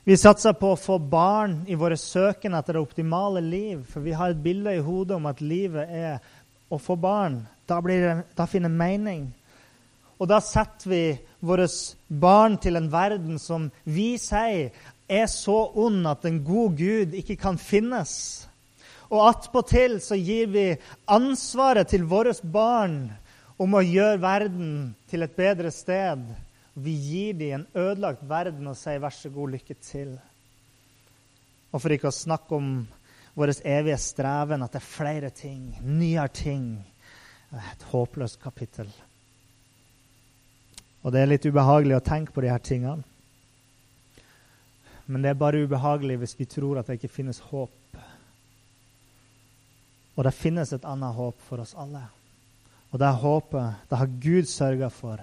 Vi 0.02 0.16
satser 0.18 0.56
på 0.58 0.72
å 0.74 0.78
få 0.78 0.96
barn 0.98 1.60
i 1.70 1.76
våre 1.78 1.94
søken 1.94 2.56
etter 2.58 2.74
det 2.74 2.80
optimale 2.82 3.38
liv, 3.38 3.84
for 3.86 4.02
vi 4.02 4.16
har 4.18 4.32
et 4.32 4.40
bilde 4.42 4.72
i 4.74 4.80
hodet 4.82 5.14
om 5.14 5.28
at 5.30 5.38
livet 5.38 5.92
er 5.94 6.16
å 6.74 6.78
få 6.82 6.96
barn. 6.98 7.36
Da, 7.70 7.78
blir 7.78 8.02
det, 8.02 8.16
da 8.34 8.48
finner 8.50 8.72
mening. 8.72 9.28
Og 10.18 10.26
da 10.26 10.40
setter 10.42 10.90
vi 10.90 11.04
våre 11.38 11.68
barn 12.10 12.58
til 12.58 12.80
en 12.80 12.90
verden 12.90 13.38
som 13.38 13.70
vi 13.86 14.16
sier 14.18 14.74
er 15.06 15.30
så 15.30 15.58
ond 15.78 16.10
at 16.10 16.26
en 16.26 16.42
god 16.42 16.82
Gud 16.82 17.14
ikke 17.22 17.38
kan 17.38 17.62
finnes. 17.62 18.12
Og 19.06 19.22
attpåtil 19.28 20.00
så 20.02 20.18
gir 20.18 20.50
vi 20.50 20.68
ansvaret 21.14 21.94
til 21.94 22.10
våre 22.10 22.34
barn 22.42 23.04
om 23.54 23.78
å 23.78 23.86
gjøre 23.86 24.18
verden 24.18 24.72
til 25.06 25.22
et 25.22 25.38
bedre 25.38 25.70
sted 25.70 26.26
vi 26.74 26.92
gir 26.96 27.34
dem 27.34 27.60
en 27.60 27.66
ødelagt 27.74 28.22
verden 28.28 28.66
og 28.66 28.76
sier 28.76 28.98
'vær 28.98 29.12
så 29.12 29.30
god, 29.30 29.50
lykke 29.50 29.74
til'. 29.74 30.18
Og 31.72 31.80
for 31.80 31.88
ikke 31.88 32.08
å 32.08 32.10
snakke 32.10 32.54
om 32.54 32.88
vår 33.34 33.54
evige 33.64 33.98
streven, 33.98 34.62
at 34.62 34.72
det 34.72 34.80
er 34.80 34.86
flere 34.86 35.30
ting, 35.30 35.78
nyere 35.82 36.28
ting, 36.28 36.84
et 37.52 37.82
håpløst 37.82 38.40
kapittel. 38.40 38.88
Og 41.02 41.12
det 41.12 41.20
er 41.20 41.26
litt 41.26 41.46
ubehagelig 41.46 41.96
å 41.96 42.04
tenke 42.04 42.32
på 42.32 42.40
de 42.40 42.48
her 42.48 42.58
tingene. 42.58 43.02
Men 45.06 45.22
det 45.22 45.30
er 45.30 45.40
bare 45.40 45.64
ubehagelig 45.64 46.18
hvis 46.18 46.38
vi 46.38 46.44
tror 46.44 46.78
at 46.78 46.86
det 46.86 47.00
ikke 47.00 47.08
finnes 47.08 47.40
håp. 47.50 47.96
Og 50.16 50.24
det 50.24 50.34
finnes 50.36 50.72
et 50.72 50.84
annet 50.84 51.14
håp 51.16 51.40
for 51.48 51.64
oss 51.64 51.74
alle. 51.74 52.04
Og 52.92 53.00
det 53.00 53.10
håpet 53.22 53.88
det 53.90 53.98
har 53.98 54.06
Gud 54.20 54.48
sørga 54.48 54.88
for. 54.92 55.20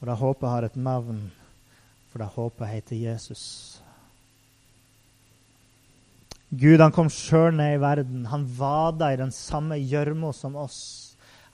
Og 0.00 0.08
det 0.08 0.20
håpet 0.20 0.48
har 0.50 0.66
et 0.66 0.76
navn, 0.76 1.24
for 2.10 2.20
det 2.22 2.32
håpet 2.34 2.72
heter 2.74 3.00
Jesus. 3.00 3.44
Gud 6.50 6.80
han 6.80 6.94
kom 6.94 7.08
sjøl 7.10 7.56
ned 7.56 7.74
i 7.74 7.82
verden. 7.82 8.26
Han 8.30 8.46
vada 8.58 9.10
i 9.12 9.18
den 9.18 9.32
samme 9.34 9.80
gjørma 9.80 10.30
som 10.36 10.54
oss. 10.60 10.80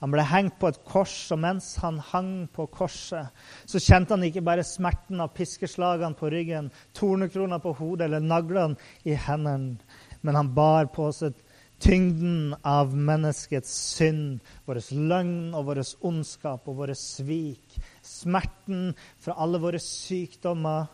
Han 0.03 0.11
ble 0.11 0.23
hengt 0.27 0.57
på 0.59 0.67
et 0.67 0.81
kors, 0.83 1.15
og 1.31 1.39
mens 1.39 1.77
han 1.79 2.01
hang 2.11 2.31
på 2.51 2.65
korset, 2.67 3.31
så 3.63 3.79
kjente 3.79 4.11
han 4.11 4.25
ikke 4.27 4.43
bare 4.43 4.65
smerten 4.67 5.23
av 5.23 5.31
piskeslagene 5.31 6.19
på 6.19 6.27
ryggen, 6.33 6.67
tornekrona 6.91 7.61
på 7.63 7.71
hodet 7.77 8.09
eller 8.09 8.19
naglene 8.19 8.75
i 9.07 9.15
hendene, 9.15 9.77
men 10.19 10.35
han 10.35 10.51
bar 10.57 10.91
på 10.91 11.07
seg 11.15 11.39
tyngden 11.83 12.51
av 12.67 12.91
menneskets 12.91 13.71
synd, 13.95 14.43
vår 14.67 14.81
løgn 14.91 15.55
og 15.55 15.69
vår 15.71 15.81
ondskap 16.03 16.67
og 16.67 16.81
våre 16.83 16.99
svik. 16.99 17.79
Smerten 18.13 18.91
fra 19.21 19.35
alle 19.41 19.61
våre 19.61 19.81
sykdommer, 19.81 20.85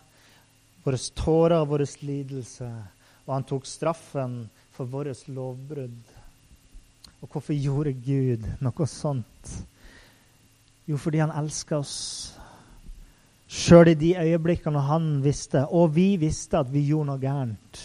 våre 0.86 1.00
tårer 1.16 1.60
og 1.60 1.74
vår 1.74 1.86
lidelse. 2.06 2.70
Og 3.28 3.36
han 3.36 3.48
tok 3.50 3.68
straffen 3.68 4.42
for 4.76 4.90
våre 4.90 5.14
lovbrudd. 5.28 6.16
Og 7.20 7.28
hvorfor 7.28 7.54
gjorde 7.54 7.94
Gud 8.00 8.46
noe 8.64 8.88
sånt? 8.88 9.56
Jo, 10.88 10.98
fordi 10.98 11.20
han 11.22 11.36
elska 11.36 11.82
oss. 11.84 11.98
Sjøl 13.50 13.92
i 13.92 13.98
de 13.98 14.14
øyeblikkene 14.18 14.82
han 14.86 15.18
visste, 15.26 15.66
og 15.68 15.96
vi 15.96 16.14
visste, 16.22 16.62
at 16.62 16.70
vi 16.72 16.86
gjorde 16.88 17.10
noe 17.12 17.22
gærent, 17.22 17.82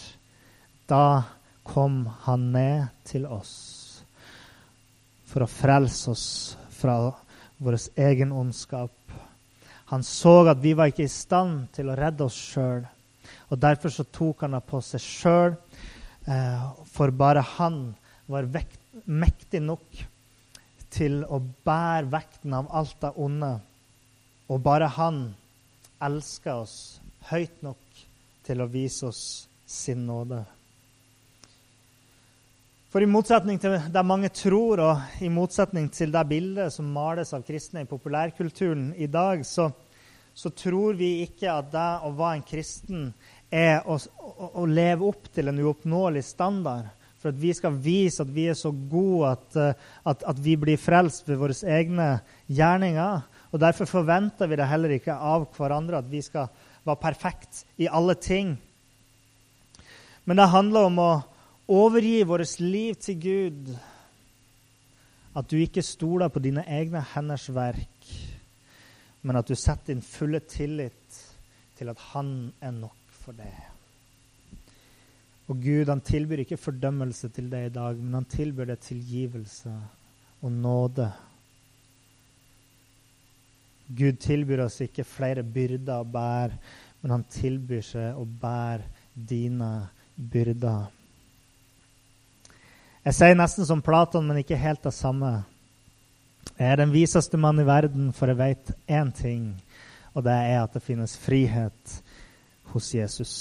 da 0.89 1.25
kom 1.65 2.05
han 2.27 2.51
ned 2.53 2.93
til 3.09 3.25
oss 3.25 3.55
for 5.35 5.43
å 5.43 5.51
frelse 5.51 6.13
oss 6.13 6.27
fra 6.77 6.99
vår 7.59 7.79
egen 7.97 8.33
ondskap. 8.33 8.95
Han 9.93 10.03
så 10.03 10.47
at 10.51 10.63
vi 10.63 10.73
var 10.75 10.91
ikke 10.91 11.07
i 11.07 11.13
stand 11.13 11.69
til 11.77 11.91
å 11.91 11.97
redde 11.99 12.27
oss 12.27 12.39
sjøl. 12.55 12.85
Og 13.53 13.61
derfor 13.61 13.93
så 13.93 14.07
tok 14.09 14.47
han 14.47 14.57
det 14.57 14.65
på 14.67 14.81
seg 14.83 15.03
sjøl, 15.03 15.55
eh, 16.27 16.65
for 16.91 17.13
bare 17.15 17.45
han 17.57 17.95
var 18.27 18.49
vekt 18.49 18.81
mektig 19.05 19.61
nok 19.63 20.03
til 20.95 21.25
å 21.27 21.41
bære 21.67 22.11
vekten 22.13 22.55
av 22.55 22.69
alt 22.71 22.97
det 23.03 23.13
onde. 23.21 23.53
Og 24.49 24.63
bare 24.63 24.89
han 24.97 25.25
elsker 26.05 26.63
oss 26.65 26.77
høyt 27.31 27.63
nok 27.65 28.05
til 28.45 28.61
å 28.61 28.71
vise 28.71 29.09
oss 29.09 29.25
sin 29.67 30.07
nåde. 30.07 30.45
For 32.95 33.03
i 33.03 33.11
motsetning 33.11 33.57
til 33.59 33.73
det 33.91 34.03
mange 34.07 34.29
tror, 34.31 34.79
og 34.79 35.23
i 35.27 35.27
motsetning 35.27 35.89
til 35.91 36.13
det 36.15 36.21
bildet 36.31 36.71
som 36.71 36.93
males 36.95 37.33
av 37.35 37.43
kristne 37.43 37.83
i 37.83 37.89
populærkulturen 37.91 38.93
i 38.95 39.09
dag, 39.11 39.43
så, 39.43 39.65
så 40.31 40.53
tror 40.55 40.95
vi 40.95 41.25
ikke 41.25 41.49
at 41.51 41.73
det 41.73 41.89
å 42.07 42.13
være 42.15 42.37
en 42.39 42.45
kristen 42.47 43.09
er 43.51 43.83
å, 43.83 43.97
å, 43.99 44.53
å 44.63 44.69
leve 44.71 45.09
opp 45.11 45.27
til 45.35 45.51
en 45.51 45.59
uoppnåelig 45.59 46.23
standard 46.29 46.87
for 47.19 47.35
at 47.35 47.43
vi 47.43 47.51
skal 47.59 47.75
vise 47.83 48.23
at 48.23 48.31
vi 48.31 48.47
er 48.53 48.55
så 48.63 48.71
gode 48.71 49.35
at, 49.41 49.59
eh, 49.59 49.85
at, 50.07 50.23
at 50.31 50.47
vi 50.47 50.55
blir 50.63 50.79
frelst 50.79 51.27
ved 51.27 51.43
våre 51.43 51.59
egne 51.75 52.09
gjerninger. 52.47 53.27
Og 53.51 53.67
Derfor 53.67 53.91
forventer 53.91 54.47
vi 54.47 54.63
det 54.63 54.71
heller 54.71 54.95
ikke 55.01 55.19
av 55.19 55.51
hverandre 55.59 55.99
at 55.99 56.15
vi 56.15 56.23
skal 56.23 56.47
være 56.87 57.03
perfekt 57.11 57.67
i 57.75 57.91
alle 57.91 58.15
ting. 58.15 58.55
Men 60.31 60.39
det 60.39 60.53
handler 60.55 60.93
om 60.95 61.07
å 61.11 61.13
overgi 61.69 62.23
vårt 62.29 62.61
liv 62.61 62.95
til 63.01 63.21
Gud. 63.21 63.75
At 65.35 65.51
du 65.51 65.57
ikke 65.59 65.83
stoler 65.83 66.31
på 66.31 66.43
dine 66.43 66.63
egne 66.71 67.03
henders 67.15 67.49
verk, 67.55 68.11
men 69.23 69.37
at 69.37 69.49
du 69.49 69.55
setter 69.59 69.95
din 69.95 70.03
fulle 70.03 70.41
tillit 70.41 71.21
til 71.79 71.91
at 71.91 71.99
Han 72.13 72.53
er 72.61 72.71
nok 72.71 73.01
for 73.09 73.33
deg. 73.33 73.75
Og 75.49 75.61
Gud 75.61 75.91
han 75.91 76.01
tilbyr 76.01 76.45
ikke 76.45 76.57
fordømmelse 76.61 77.29
til 77.29 77.51
deg 77.53 77.69
i 77.69 77.75
dag, 77.75 77.99
men 78.01 78.15
han 78.17 78.29
tilbyr 78.31 78.71
deg 78.71 78.81
tilgivelse 78.81 79.73
og 80.41 80.53
nåde. 80.53 81.11
Gud 83.93 84.21
tilbyr 84.25 84.65
oss 84.65 84.81
ikke 84.81 85.05
flere 85.05 85.45
byrder 85.45 86.01
å 86.01 86.09
bære, 86.09 86.57
men 87.03 87.13
han 87.19 87.27
tilbyr 87.29 87.85
seg 87.85 88.17
å 88.17 88.25
bære 88.25 88.89
dine 89.13 89.73
byrder. 90.17 91.04
Jeg 93.05 93.13
sier 93.19 93.35
nesten 93.37 93.67
som 93.69 93.83
Platon, 93.85 94.25
men 94.25 94.39
ikke 94.41 94.57
helt 94.57 94.81
det 94.87 94.95
samme. 94.97 95.43
Jeg 96.57 96.71
er 96.71 96.79
den 96.81 96.93
viseste 96.95 97.37
mann 97.37 97.59
i 97.61 97.67
verden, 97.69 98.07
for 98.17 98.31
jeg 98.33 98.39
vet 98.39 98.71
én 98.89 99.11
ting, 99.13 99.51
og 100.17 100.25
det 100.25 100.33
er 100.33 100.63
at 100.63 100.73
det 100.73 100.81
finnes 100.87 101.19
frihet 101.21 101.99
hos 102.73 102.89
Jesus. 102.97 103.35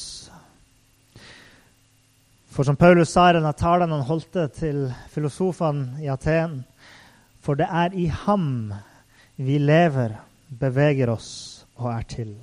For 2.51 2.67
som 2.67 2.75
Paulus 2.75 3.13
sa 3.15 3.29
i 3.29 3.37
denne 3.37 3.53
talen 3.55 3.95
han 3.95 4.03
holdt 4.03 4.35
til 4.57 4.83
filosofene 5.09 6.03
i 6.03 6.11
Aten 6.11 6.59
For 7.39 7.55
det 7.55 7.69
er 7.71 7.95
i 7.95 8.09
ham 8.11 8.73
vi 9.39 9.57
lever, 9.57 10.19
beveger 10.59 11.09
oss 11.09 11.63
og 11.79 11.87
er 11.95 12.03
til. 12.03 12.35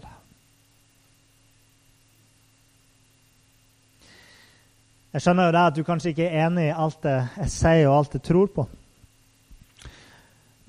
Jeg 5.10 5.24
skjønner 5.24 5.48
jo 5.48 5.54
det 5.56 5.62
at 5.66 5.74
du 5.74 5.82
kanskje 5.82 6.12
ikke 6.12 6.26
er 6.28 6.44
enig 6.46 6.68
i 6.68 6.76
alt 6.84 7.00
det 7.02 7.16
jeg 7.40 7.50
sier 7.50 7.88
og 7.88 7.96
alt 7.96 8.12
jeg 8.14 8.22
tror 8.28 8.50
på. 8.54 8.64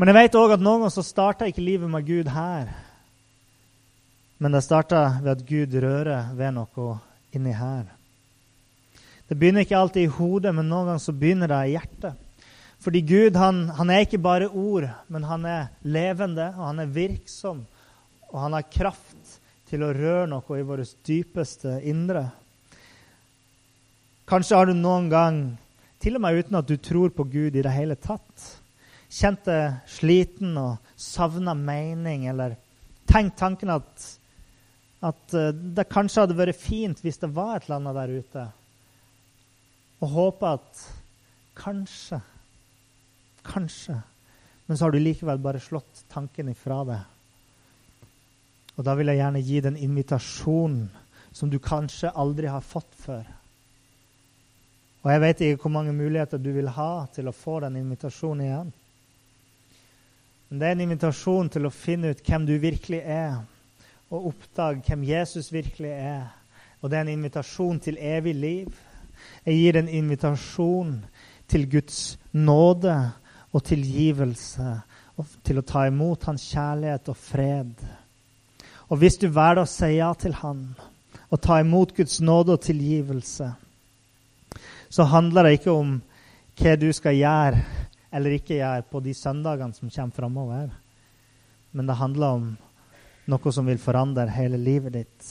Men 0.01 0.09
jeg 0.09 0.17
vet 0.17 0.37
òg 0.39 0.55
at 0.55 0.63
noen 0.65 0.81
ganger 0.81 0.93
så 0.95 1.03
starter 1.05 1.51
ikke 1.51 1.61
livet 1.61 1.91
med 1.93 2.07
Gud 2.07 2.31
her. 2.33 2.71
Men 4.41 4.57
det 4.57 4.63
starter 4.65 5.19
ved 5.21 5.35
at 5.35 5.43
Gud 5.45 5.77
rører 5.83 6.31
ved 6.33 6.55
noe 6.55 6.95
inni 7.37 7.53
her. 7.53 7.85
Det 9.29 9.37
begynner 9.37 9.61
ikke 9.61 9.77
alltid 9.77 10.07
i 10.07 10.15
hodet, 10.15 10.55
men 10.57 10.65
noen 10.65 10.89
ganger 10.89 11.05
så 11.05 11.13
begynner 11.13 11.53
det 11.53 11.61
i 11.61 11.75
hjertet. 11.75 12.17
Fordi 12.81 13.05
Gud 13.05 13.37
han, 13.37 13.67
han 13.77 13.93
er 13.93 14.07
ikke 14.07 14.23
bare 14.25 14.49
ord, 14.49 14.89
men 15.07 15.29
han 15.29 15.45
er 15.45 15.69
levende, 15.85 16.49
og 16.57 16.65
han 16.65 16.81
er 16.81 16.89
virksom. 16.97 17.61
Og 18.33 18.41
han 18.41 18.57
har 18.57 18.71
kraft 18.73 19.37
til 19.69 19.85
å 19.85 19.93
røre 19.93 20.25
noe 20.33 20.57
i 20.57 20.65
vårt 20.65 20.97
dypeste 21.05 21.77
indre. 21.85 22.31
Kanskje 24.31 24.55
har 24.55 24.69
du 24.69 24.77
noen 24.77 25.09
gang, 25.11 25.41
til 25.99 26.15
og 26.15 26.23
med 26.23 26.37
uten 26.39 26.55
at 26.55 26.69
du 26.69 26.77
tror 26.79 27.11
på 27.11 27.25
Gud 27.27 27.57
i 27.59 27.63
det 27.65 27.73
hele 27.75 27.97
tatt, 27.99 28.45
kjent 29.11 29.43
deg 29.43 29.81
sliten 29.91 30.53
og 30.55 30.93
savna 30.95 31.51
mening, 31.57 32.29
eller 32.31 32.55
tenkt 33.11 33.35
tanken 33.41 33.73
at, 33.73 34.05
at 35.03 35.35
eh, 35.35 35.51
det 35.51 35.89
kanskje 35.91 36.23
hadde 36.23 36.37
vært 36.39 36.61
fint 36.61 37.03
hvis 37.03 37.19
det 37.19 37.27
var 37.35 37.57
et 37.57 37.67
eller 37.67 37.81
annet 37.81 37.99
der 37.99 38.13
ute 38.21 38.45
og 40.01 40.13
håper 40.15 40.57
at 40.57 40.85
kanskje 41.59 42.21
Kanskje. 43.41 43.95
Men 44.67 44.77
så 44.77 44.85
har 44.85 44.91
du 44.93 44.99
likevel 45.01 45.39
bare 45.41 45.59
slått 45.59 46.03
tanken 46.13 46.51
ifra 46.51 46.83
deg. 46.85 46.99
Og 48.77 48.85
da 48.85 48.93
vil 48.93 49.09
jeg 49.09 49.17
gjerne 49.17 49.41
gi 49.41 49.61
den 49.65 49.79
invitasjonen 49.81 50.83
som 51.33 51.49
du 51.49 51.57
kanskje 51.57 52.11
aldri 52.13 52.51
har 52.53 52.61
fått 52.61 52.93
før. 53.01 53.25
Og 55.01 55.09
jeg 55.09 55.21
vet 55.21 55.41
ikke 55.41 55.63
hvor 55.63 55.73
mange 55.73 55.93
muligheter 55.97 56.37
du 56.37 56.51
vil 56.53 56.69
ha 56.75 57.05
til 57.13 57.29
å 57.29 57.35
få 57.35 57.59
den 57.63 57.79
invitasjonen 57.79 58.45
igjen. 58.45 58.69
Men 60.49 60.59
det 60.59 60.67
er 60.67 60.75
en 60.75 60.83
invitasjon 60.83 61.49
til 61.49 61.65
å 61.65 61.73
finne 61.73 62.11
ut 62.11 62.21
hvem 62.27 62.45
du 62.45 62.57
virkelig 62.61 62.99
er, 63.01 63.39
og 64.11 64.33
oppdage 64.33 64.83
hvem 64.85 65.05
Jesus 65.07 65.49
virkelig 65.53 65.93
er. 65.95 66.27
Og 66.81 66.91
det 66.91 66.99
er 66.99 67.05
en 67.05 67.15
invitasjon 67.15 67.79
til 67.79 67.97
evig 67.97 68.35
liv. 68.35 68.75
Jeg 69.45 69.57
gir 69.57 69.79
en 69.79 69.89
invitasjon 69.89 70.93
til 71.49 71.65
Guds 71.71 72.19
nåde 72.35 72.97
og 73.51 73.63
tilgivelse, 73.67 74.75
og 75.17 75.33
til 75.45 75.61
å 75.61 75.65
ta 75.67 75.85
imot 75.89 76.27
hans 76.29 76.45
kjærlighet 76.51 77.09
og 77.11 77.17
fred. 77.17 77.73
Og 78.91 78.99
hvis 78.99 79.17
du 79.21 79.29
velger 79.31 79.63
å 79.63 79.69
si 79.71 79.93
ja 79.95 80.11
til 80.19 80.35
han 80.43 80.65
og 81.31 81.39
ta 81.39 81.61
imot 81.63 81.93
Guds 81.95 82.19
nåde 82.19 82.57
og 82.57 82.63
tilgivelse, 82.65 83.53
så 84.91 85.07
handler 85.07 85.47
det 85.47 85.59
ikke 85.59 85.71
om 85.71 85.95
hva 86.59 86.75
du 86.75 86.89
skal 86.93 87.15
gjøre 87.15 87.61
eller 88.11 88.35
ikke 88.35 88.57
gjøre 88.57 88.83
på 88.91 88.99
de 89.05 89.13
søndagene 89.15 89.75
som 89.77 89.89
kommer 89.89 90.15
framover. 90.15 90.67
Men 91.71 91.87
det 91.87 91.95
handler 91.95 92.35
om 92.35 92.49
noe 93.31 93.53
som 93.55 93.69
vil 93.69 93.79
forandre 93.79 94.27
hele 94.35 94.59
livet 94.59 94.97
ditt. 94.97 95.29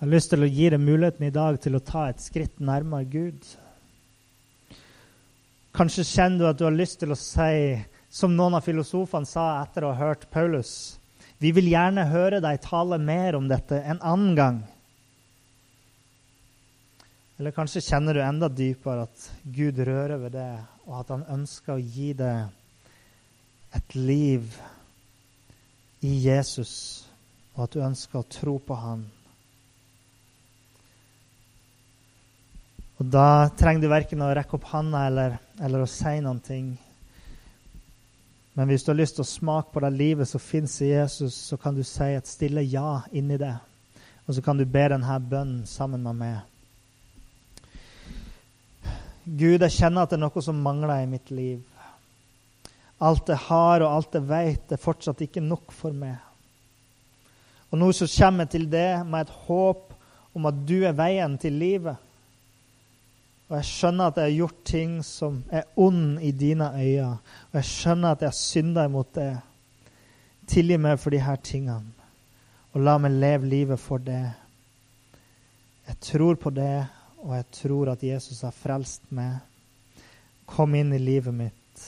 Jeg 0.00 0.06
har 0.06 0.14
lyst 0.14 0.32
til 0.32 0.46
å 0.46 0.48
gi 0.48 0.70
deg 0.72 0.80
muligheten 0.80 1.26
i 1.28 1.34
dag 1.34 1.58
til 1.60 1.76
å 1.76 1.84
ta 1.84 2.06
et 2.08 2.22
skritt 2.24 2.62
nærmere 2.64 3.04
Gud. 3.12 3.44
Kanskje 5.76 6.06
kjenner 6.08 6.40
du 6.40 6.48
at 6.48 6.58
du 6.58 6.64
har 6.64 6.74
lyst 6.74 7.02
til 7.02 7.12
å 7.12 7.18
si, 7.20 7.76
som 8.08 8.32
noen 8.32 8.56
av 8.56 8.64
filosofene 8.64 9.28
sa 9.28 9.60
etter 9.60 9.84
å 9.84 9.92
ha 9.92 10.08
hørt 10.08 10.24
Paulus 10.32 10.96
Vi 11.38 11.52
vil 11.54 11.68
gjerne 11.70 12.08
høre 12.10 12.40
deg 12.42 12.58
tale 12.64 12.96
mer 12.98 13.36
om 13.36 13.46
dette 13.48 13.78
en 13.78 14.00
annen 14.00 14.32
gang. 14.36 14.56
Eller 17.40 17.54
kanskje 17.56 17.80
kjenner 17.80 18.12
du 18.12 18.20
enda 18.20 18.50
dypere 18.52 19.06
at 19.06 19.22
Gud 19.48 19.78
rører 19.80 20.18
ved 20.20 20.34
det, 20.36 20.50
og 20.84 20.98
at 20.98 21.12
han 21.14 21.22
ønsker 21.32 21.72
å 21.72 21.80
gi 21.80 22.10
deg 22.12 23.78
et 23.78 23.94
liv 23.96 24.58
i 26.04 26.10
Jesus, 26.26 26.74
og 27.54 27.62
at 27.64 27.72
du 27.72 27.86
ønsker 27.86 28.20
å 28.20 28.28
tro 28.28 28.58
på 28.60 28.76
han. 28.82 29.06
Og 33.00 33.08
Da 33.16 33.48
trenger 33.56 33.86
du 33.86 33.88
verken 33.88 34.20
å 34.20 34.28
rekke 34.36 34.58
opp 34.60 34.68
handa 34.74 35.06
eller, 35.08 35.40
eller, 35.64 35.80
å 35.80 35.88
si 35.88 36.12
noen 36.20 36.44
ting. 36.44 36.70
Men 38.52 38.68
hvis 38.68 38.84
du 38.84 38.92
har 38.92 39.00
lyst 39.00 39.16
til 39.16 39.24
å 39.24 39.32
smake 39.32 39.72
på 39.72 39.80
det 39.80 39.94
livet 39.96 40.28
som 40.28 40.44
fins 40.44 40.76
i 40.84 40.92
Jesus, 40.92 41.40
så 41.48 41.56
kan 41.56 41.72
du 41.72 41.80
si 41.88 42.12
et 42.12 42.28
stille 42.28 42.68
ja 42.68 42.98
inni 43.16 43.40
det. 43.40 43.56
Og 44.28 44.36
så 44.36 44.44
kan 44.44 44.60
du 44.60 44.68
be 44.68 44.90
denne 44.92 45.20
bønnen 45.24 45.64
sammen 45.64 46.04
med 46.04 46.20
meg. 46.20 46.40
Gud, 49.24 49.60
jeg 49.60 49.74
kjenner 49.74 50.06
at 50.06 50.12
det 50.12 50.16
er 50.18 50.24
noe 50.24 50.42
som 50.42 50.62
mangler 50.64 51.02
i 51.02 51.08
mitt 51.10 51.30
liv. 51.34 51.60
Alt 53.00 53.28
jeg 53.32 53.40
har 53.48 53.84
og 53.84 53.92
alt 53.92 54.16
jeg 54.16 54.28
vet, 54.28 54.72
er 54.72 54.80
fortsatt 54.80 55.20
ikke 55.24 55.42
nok 55.44 55.72
for 55.72 55.96
meg. 55.96 56.16
Og 57.70 57.78
nå 57.78 57.90
så 57.94 58.08
kommer 58.10 58.46
jeg 58.46 58.54
til 58.56 58.70
det 58.72 58.88
med 59.06 59.26
et 59.26 59.34
håp 59.46 59.92
om 60.36 60.48
at 60.50 60.64
du 60.66 60.80
er 60.84 60.96
veien 60.96 61.36
til 61.40 61.58
livet. 61.60 61.96
Og 63.50 63.56
jeg 63.58 63.66
skjønner 63.66 64.10
at 64.10 64.18
jeg 64.18 64.28
har 64.28 64.36
gjort 64.38 64.58
ting 64.66 64.92
som 65.02 65.40
er 65.50 65.66
ond 65.80 66.20
i 66.22 66.30
dine 66.30 66.68
øyne. 66.70 67.16
Og 67.50 67.58
jeg 67.58 67.66
skjønner 67.70 68.14
at 68.14 68.22
jeg 68.22 68.30
har 68.30 68.38
synda 68.38 68.84
imot 68.86 69.14
det. 69.16 69.32
Tilgi 70.50 70.78
meg 70.78 70.98
for 70.98 71.14
de 71.14 71.22
her 71.22 71.38
tingene, 71.46 71.92
og 72.74 72.82
la 72.82 72.96
meg 72.98 73.14
leve 73.14 73.46
livet 73.46 73.78
for 73.78 74.02
det. 74.02 74.22
Jeg 75.86 75.98
tror 76.02 76.38
på 76.38 76.50
det, 76.54 76.86
og 77.20 77.34
jeg 77.36 77.46
tror 77.52 77.92
at 77.92 78.02
Jesus 78.04 78.42
har 78.46 78.54
frelst 78.56 79.10
meg. 79.14 79.40
Kom 80.48 80.74
inn 80.74 80.92
i 80.96 81.00
livet 81.00 81.34
mitt, 81.36 81.82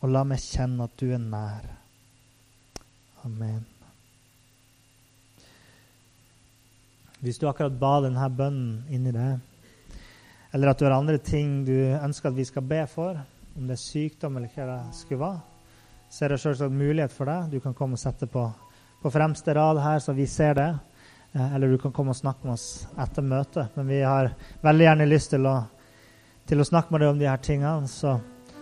og 0.00 0.12
la 0.12 0.24
meg 0.26 0.40
kjenne 0.42 0.86
at 0.88 0.96
du 0.98 1.10
er 1.12 1.22
nær. 1.22 1.66
Amen. 3.26 3.66
Hvis 7.18 7.38
du 7.38 7.48
akkurat 7.50 7.74
ba 7.78 7.98
denne 8.04 8.30
bønnen 8.30 8.86
inni 8.94 9.12
deg, 9.14 9.38
eller 10.54 10.70
at 10.70 10.80
du 10.80 10.86
har 10.86 10.96
andre 10.96 11.18
ting 11.20 11.60
du 11.66 11.74
ønsker 11.74 12.30
at 12.30 12.38
vi 12.38 12.46
skal 12.48 12.64
be 12.64 12.84
for, 12.88 13.18
om 13.58 13.66
det 13.66 13.74
er 13.74 13.82
sykdom 13.82 14.38
eller 14.38 14.52
hva 14.54 14.68
det 14.70 14.96
skulle 14.96 15.20
være, 15.20 15.40
så 16.08 16.24
er 16.24 16.32
det 16.32 16.40
selvsagt 16.40 16.72
mulighet 16.72 17.12
for 17.12 17.28
deg. 17.28 17.50
Du 17.52 17.60
kan 17.60 17.74
komme 17.76 17.98
og 17.98 18.00
sette 18.00 18.28
på, 18.30 18.46
på 19.02 19.12
fremste 19.12 19.52
rad 19.58 19.80
her, 19.82 19.98
så 20.00 20.14
vi 20.16 20.24
ser 20.30 20.54
det. 20.56 20.70
Eh, 21.32 21.54
eller 21.54 21.68
du 21.68 21.78
kan 21.78 21.92
komme 21.92 22.14
og 22.14 22.16
snakke 22.16 22.46
med 22.46 22.56
oss 22.56 22.86
etter 22.98 23.22
møtet. 23.22 23.76
Men 23.76 23.88
vi 23.88 24.00
har 24.02 24.32
veldig 24.64 24.86
gjerne 24.86 25.08
lyst 25.08 25.32
til 25.34 25.46
å, 25.48 25.56
til 26.48 26.60
å 26.60 26.68
snakke 26.68 26.94
med 26.94 27.04
deg 27.04 27.12
om 27.12 27.20
de 27.20 27.28
her 27.28 27.42
tingene. 27.44 27.88
Så, 27.90 28.16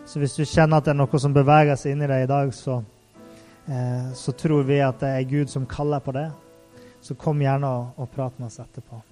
så, 0.05 0.21
hvis 0.21 0.37
du 0.39 0.45
kjenner 0.45 0.81
at 0.81 0.89
det 0.89 0.95
er 0.97 1.01
noe 1.01 1.23
som 1.23 1.37
beveger 1.37 1.79
seg 1.79 1.95
inni 1.95 2.11
deg 2.11 2.27
i 2.27 2.31
dag, 2.31 2.55
så, 2.55 2.81
eh, 3.71 4.09
så 4.19 4.35
tror 4.35 4.67
vi 4.69 4.81
at 4.85 5.03
det 5.03 5.13
er 5.15 5.31
Gud 5.31 5.53
som 5.53 5.69
kaller 5.71 6.03
på 6.03 6.17
det. 6.17 6.31
Så 7.03 7.15
kom 7.15 7.43
gjerne 7.43 7.71
og, 7.71 8.01
og 8.03 8.11
prat 8.15 8.41
med 8.41 8.51
oss 8.51 8.59
etterpå. 8.63 9.03